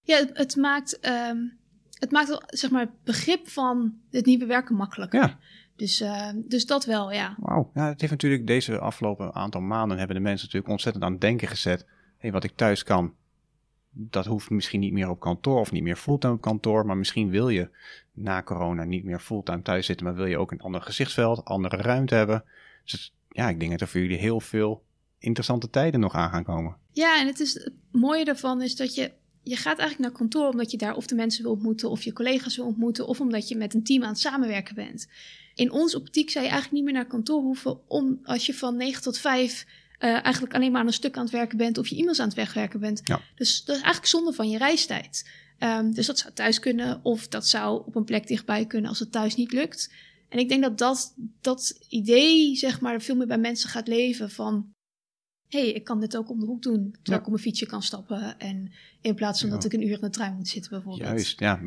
Ja, 0.00 0.16
het, 0.16 0.30
het 0.32 0.56
maakt, 0.56 1.08
um, 1.08 1.58
het 1.98 2.10
maakt 2.10 2.44
zeg 2.46 2.70
maar, 2.70 2.80
het 2.80 3.02
begrip 3.04 3.48
van 3.48 3.94
het 4.10 4.26
nieuwe 4.26 4.46
werken 4.46 4.74
makkelijker. 4.74 5.20
Ja. 5.20 5.38
Dus, 5.76 6.00
uh, 6.00 6.28
dus 6.34 6.66
dat 6.66 6.84
wel, 6.84 7.12
ja. 7.12 7.34
Wauw. 7.38 7.70
Ja, 7.74 7.88
het 7.88 8.00
heeft 8.00 8.12
natuurlijk 8.12 8.46
deze 8.46 8.78
afgelopen 8.78 9.34
aantal 9.34 9.60
maanden 9.60 9.98
hebben 9.98 10.16
de 10.16 10.22
mensen 10.22 10.44
natuurlijk 10.44 10.72
ontzettend 10.72 11.04
aan 11.04 11.12
het 11.12 11.20
denken 11.20 11.48
gezet. 11.48 11.80
Hé, 11.80 11.86
hey, 12.18 12.32
wat 12.32 12.44
ik 12.44 12.56
thuis 12.56 12.82
kan, 12.82 13.14
dat 13.90 14.26
hoeft 14.26 14.50
misschien 14.50 14.80
niet 14.80 14.92
meer 14.92 15.08
op 15.08 15.20
kantoor 15.20 15.60
of 15.60 15.72
niet 15.72 15.82
meer 15.82 15.96
fulltime 15.96 16.32
op 16.34 16.40
kantoor. 16.40 16.86
Maar 16.86 16.96
misschien 16.96 17.30
wil 17.30 17.48
je 17.48 17.70
na 18.12 18.42
corona 18.42 18.84
niet 18.84 19.04
meer 19.04 19.20
fulltime 19.20 19.62
thuis 19.62 19.86
zitten, 19.86 20.06
maar 20.06 20.14
wil 20.14 20.26
je 20.26 20.38
ook 20.38 20.50
een 20.52 20.60
ander 20.60 20.82
gezichtsveld, 20.82 21.44
andere 21.44 21.76
ruimte 21.76 22.14
hebben. 22.14 22.44
Dus 22.84 23.14
ja, 23.34 23.48
ik 23.48 23.58
denk 23.58 23.70
dat 23.70 23.80
er 23.80 23.88
voor 23.88 24.00
jullie 24.00 24.16
heel 24.16 24.40
veel 24.40 24.84
interessante 25.18 25.70
tijden 25.70 26.00
nog 26.00 26.14
aan 26.14 26.30
gaan 26.30 26.44
komen. 26.44 26.76
Ja, 26.92 27.20
en 27.20 27.26
het, 27.26 27.40
is, 27.40 27.54
het 27.54 27.72
mooie 27.90 28.24
daarvan 28.24 28.62
is 28.62 28.76
dat 28.76 28.94
je, 28.94 29.12
je 29.42 29.56
gaat 29.56 29.78
eigenlijk 29.78 29.98
naar 29.98 30.18
kantoor 30.18 30.48
omdat 30.48 30.70
je 30.70 30.76
daar 30.76 30.96
of 30.96 31.06
de 31.06 31.14
mensen 31.14 31.42
wil 31.42 31.52
ontmoeten 31.52 31.90
of 31.90 32.02
je 32.02 32.12
collega's 32.12 32.56
wil 32.56 32.66
ontmoeten 32.66 33.06
of 33.06 33.20
omdat 33.20 33.48
je 33.48 33.56
met 33.56 33.74
een 33.74 33.82
team 33.82 34.02
aan 34.02 34.08
het 34.08 34.18
samenwerken 34.18 34.74
bent. 34.74 35.08
In 35.54 35.70
onze 35.70 35.96
optiek 35.96 36.30
zou 36.30 36.44
je 36.44 36.50
eigenlijk 36.50 36.82
niet 36.82 36.92
meer 36.92 37.02
naar 37.02 37.10
kantoor 37.10 37.42
hoeven 37.42 37.88
om 37.88 38.18
als 38.22 38.46
je 38.46 38.54
van 38.54 38.76
9 38.76 39.02
tot 39.02 39.18
5 39.18 39.66
uh, 39.98 40.24
eigenlijk 40.24 40.54
alleen 40.54 40.72
maar 40.72 40.80
aan 40.80 40.86
een 40.86 40.92
stuk 40.92 41.16
aan 41.16 41.22
het 41.22 41.32
werken 41.32 41.58
bent 41.58 41.78
of 41.78 41.86
je 41.86 41.96
e-mails 41.96 42.20
aan 42.20 42.26
het 42.26 42.36
wegwerken 42.36 42.80
bent. 42.80 43.00
Ja. 43.04 43.20
Dus 43.34 43.64
dat 43.64 43.76
is 43.76 43.82
eigenlijk 43.82 44.12
zonde 44.12 44.32
van 44.32 44.50
je 44.50 44.58
reistijd. 44.58 45.30
Um, 45.58 45.94
dus 45.94 46.06
dat 46.06 46.18
zou 46.18 46.32
thuis 46.32 46.58
kunnen 46.58 47.00
of 47.02 47.28
dat 47.28 47.48
zou 47.48 47.82
op 47.86 47.96
een 47.96 48.04
plek 48.04 48.26
dichtbij 48.26 48.66
kunnen 48.66 48.88
als 48.88 48.98
het 48.98 49.12
thuis 49.12 49.34
niet 49.36 49.52
lukt. 49.52 49.92
En 50.34 50.40
ik 50.40 50.48
denk 50.48 50.62
dat 50.62 50.78
dat, 50.78 51.14
dat 51.40 51.78
idee, 51.88 52.56
zeg 52.56 52.80
maar, 52.80 53.00
veel 53.00 53.16
meer 53.16 53.26
bij 53.26 53.38
mensen 53.38 53.68
gaat 53.70 53.88
leven 53.88 54.30
van... 54.30 54.72
hé, 55.48 55.60
hey, 55.60 55.72
ik 55.72 55.84
kan 55.84 56.00
dit 56.00 56.16
ook 56.16 56.30
om 56.30 56.40
de 56.40 56.46
hoek 56.46 56.62
doen, 56.62 56.80
terwijl 56.82 57.00
Ja. 57.02 57.14
ik 57.16 57.22
op 57.24 57.28
mijn 57.30 57.42
fietsje 57.42 57.66
kan 57.66 57.82
stappen. 57.82 58.38
En 58.38 58.72
in 59.00 59.14
plaats 59.14 59.40
van 59.40 59.48
Ja. 59.48 59.54
dat 59.54 59.64
ik 59.64 59.72
een 59.72 59.86
uur 59.86 59.94
in 59.94 60.00
de 60.00 60.10
trein 60.10 60.34
moet 60.34 60.48
zitten 60.48 60.70
bijvoorbeeld. 60.70 61.08
Juist, 61.08 61.38
ja. 61.40 61.60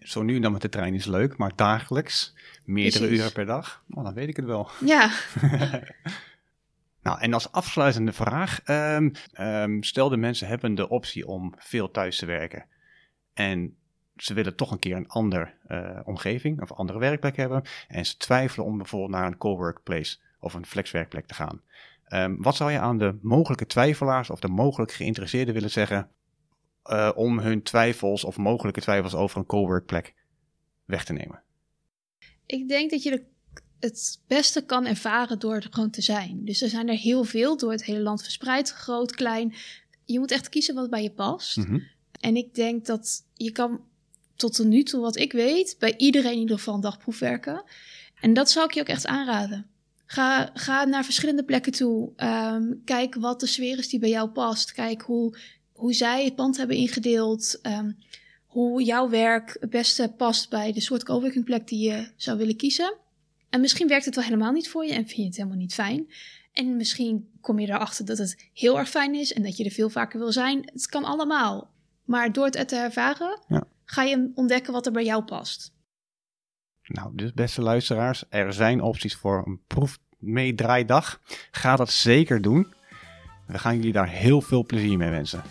Zo 0.00 0.22
nu 0.22 0.36
en 0.36 0.42
dan 0.42 0.52
met 0.52 0.62
de 0.62 0.68
trein 0.68 0.94
is 0.94 1.06
leuk, 1.06 1.36
maar 1.36 1.52
dagelijks, 1.56 2.34
meerdere 2.64 2.98
Precies. 3.04 3.18
uren 3.20 3.32
per 3.32 3.46
dag, 3.46 3.84
oh, 3.90 4.04
dan 4.04 4.14
weet 4.14 4.28
ik 4.28 4.36
het 4.36 4.44
wel. 4.44 4.70
Ja, 4.84 5.10
Nou, 7.02 7.20
en 7.20 7.32
als 7.32 7.52
afsluitende 7.52 8.12
vraag, 8.12 8.60
ehm, 8.62 9.80
stel 9.80 10.08
de 10.08 10.16
mensen 10.16 10.48
hebben 10.48 10.74
de 10.74 10.88
optie 10.88 11.26
om 11.26 11.54
veel 11.58 11.90
thuis 11.90 12.18
te 12.18 12.26
werken 12.26 12.66
en 13.34 13.76
ze 14.22 14.34
willen 14.34 14.56
toch 14.56 14.70
een 14.70 14.78
keer 14.78 14.96
een 14.96 15.08
andere 15.08 15.52
eh, 15.66 16.00
omgeving 16.04 16.62
of 16.62 16.72
andere 16.72 16.98
werkplek 16.98 17.36
hebben 17.36 17.62
en 17.88 18.06
ze 18.06 18.16
twijfelen 18.16 18.66
om 18.66 18.76
bijvoorbeeld 18.76 19.10
naar 19.10 19.26
een 19.26 19.38
coworkplace 19.38 20.18
of 20.40 20.54
een 20.54 20.66
flexwerkplek 20.66 21.26
te 21.26 21.34
gaan. 21.34 21.60
Ehm, 22.04 22.34
wat 22.38 22.56
zou 22.56 22.70
je 22.72 22.78
aan 22.78 22.98
de 22.98 23.18
mogelijke 23.22 23.66
twijfelaars 23.66 24.30
of 24.30 24.40
de 24.40 24.48
mogelijk 24.48 24.92
geïnteresseerden 24.92 25.54
willen 25.54 25.70
zeggen 25.70 26.08
eh, 26.82 27.10
om 27.14 27.38
hun 27.38 27.62
twijfels 27.62 28.24
of 28.24 28.36
mogelijke 28.36 28.80
twijfels 28.80 29.14
over 29.14 29.38
een 29.38 29.46
coworkplek 29.46 30.14
weg 30.84 31.04
te 31.04 31.12
nemen? 31.12 31.42
ik 32.50 32.68
denk 32.68 32.90
dat 32.90 33.02
je 33.02 33.10
de, 33.10 33.22
het 33.80 34.20
beste 34.26 34.64
kan 34.64 34.86
ervaren 34.86 35.38
door 35.38 35.54
er 35.54 35.66
gewoon 35.70 35.90
te 35.90 36.02
zijn. 36.02 36.44
Dus 36.44 36.62
er 36.62 36.68
zijn 36.68 36.88
er 36.88 36.96
heel 36.96 37.24
veel 37.24 37.56
door 37.56 37.70
het 37.70 37.84
hele 37.84 38.00
land 38.00 38.22
verspreid, 38.22 38.70
groot, 38.70 39.14
klein. 39.14 39.54
Je 40.04 40.18
moet 40.18 40.30
echt 40.30 40.48
kiezen 40.48 40.74
wat 40.74 40.90
bij 40.90 41.02
je 41.02 41.10
past. 41.10 41.56
Mhm. 41.56 41.78
En 42.20 42.36
ik 42.36 42.54
denk 42.54 42.86
dat 42.86 43.24
je 43.34 43.52
kan 43.52 43.80
tot 44.40 44.64
nu 44.64 44.82
toe, 44.82 45.00
wat 45.00 45.16
ik 45.16 45.32
weet, 45.32 45.76
bij 45.78 45.94
iedereen 45.96 46.32
in 46.32 46.38
ieder 46.38 46.56
geval 46.56 46.74
een 46.74 46.80
dagproef 46.80 47.18
werken. 47.18 47.64
En 48.20 48.34
dat 48.34 48.50
zou 48.50 48.66
ik 48.66 48.74
je 48.74 48.80
ook 48.80 48.86
echt 48.86 49.06
aanraden. 49.06 49.66
Ga, 50.06 50.50
ga 50.54 50.84
naar 50.84 51.04
verschillende 51.04 51.44
plekken 51.44 51.72
toe. 51.72 52.12
Ehm, 52.16 52.72
kijk 52.84 53.14
wat 53.14 53.40
de 53.40 53.46
sfeer 53.46 53.78
is 53.78 53.88
die 53.88 54.00
bij 54.00 54.08
jou 54.08 54.28
past. 54.28 54.72
Kijk 54.72 55.02
hoe, 55.02 55.36
hoe 55.72 55.92
zij 55.92 56.24
het 56.24 56.34
pand 56.34 56.56
hebben 56.56 56.76
ingedeeld. 56.76 57.58
Ehm, 57.62 57.90
hoe 58.46 58.82
jouw 58.82 59.08
werk 59.08 59.56
het 59.60 59.70
beste 59.70 60.12
past 60.16 60.50
bij 60.50 60.72
de 60.72 60.80
soort 60.80 61.04
coworking 61.04 61.44
plek 61.44 61.68
die 61.68 61.90
je 61.90 62.08
zou 62.16 62.38
willen 62.38 62.56
kiezen. 62.56 62.94
En 63.50 63.60
misschien 63.60 63.88
werkt 63.88 64.04
het 64.04 64.14
wel 64.14 64.24
helemaal 64.24 64.52
niet 64.52 64.68
voor 64.68 64.84
je 64.84 64.92
en 64.92 65.06
vind 65.06 65.16
je 65.16 65.24
het 65.24 65.36
helemaal 65.36 65.56
niet 65.56 65.74
fijn. 65.74 66.06
En 66.52 66.76
misschien 66.76 67.28
kom 67.40 67.58
je 67.58 67.68
erachter 67.68 68.04
dat 68.04 68.18
het 68.18 68.48
heel 68.52 68.78
erg 68.78 68.88
fijn 68.88 69.14
is 69.14 69.32
en 69.32 69.42
dat 69.42 69.56
je 69.56 69.64
er 69.64 69.70
veel 69.70 69.90
vaker 69.90 70.18
wil 70.18 70.32
zijn. 70.32 70.70
Het 70.72 70.86
kan 70.86 71.04
allemaal. 71.04 71.70
Maar 72.04 72.32
door 72.32 72.44
het 72.44 72.68
te 72.68 72.76
ervaren, 72.76 73.40
Ja. 73.48 73.66
Ga 73.90 74.02
je 74.02 74.30
ontdekken 74.34 74.72
wat 74.72 74.86
er 74.86 74.92
bij 74.92 75.04
jou 75.04 75.24
past. 75.24 75.72
Nou, 76.82 77.10
dus 77.14 77.32
beste 77.32 77.62
luisteraars, 77.62 78.24
er 78.28 78.52
zijn 78.52 78.82
opties 78.82 79.16
voor 79.16 79.46
een 79.46 79.60
proef 79.66 79.98
meedraaidag. 80.18 81.20
Ga 81.50 81.76
dat 81.76 81.90
zeker 81.90 82.42
doen. 82.42 82.72
We 83.46 83.58
gaan 83.58 83.76
jullie 83.76 83.92
daar 83.92 84.08
heel 84.08 84.40
veel 84.40 84.64
plezier 84.64 84.98
mee 84.98 85.10
wensen. 85.10 85.42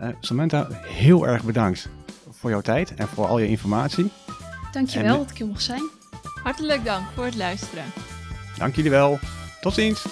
Uh, 0.00 0.08
Samantha, 0.20 0.68
heel 0.72 1.26
erg 1.26 1.44
bedankt 1.44 1.88
voor 2.30 2.50
jouw 2.50 2.60
tijd 2.60 2.94
en 2.94 3.08
voor 3.08 3.26
al 3.26 3.38
je 3.38 3.48
informatie. 3.48 4.10
Dankjewel 4.72 5.12
en, 5.12 5.18
dat 5.18 5.30
ik 5.30 5.36
hier 5.36 5.46
mocht 5.46 5.62
zijn. 5.62 5.82
Hartelijk 6.42 6.84
dank 6.84 7.10
voor 7.10 7.24
het 7.24 7.36
luisteren. 7.36 7.84
Dank 8.58 8.74
jullie 8.74 8.90
wel. 8.90 9.18
Tot 9.60 9.74
ziens. 9.74 10.06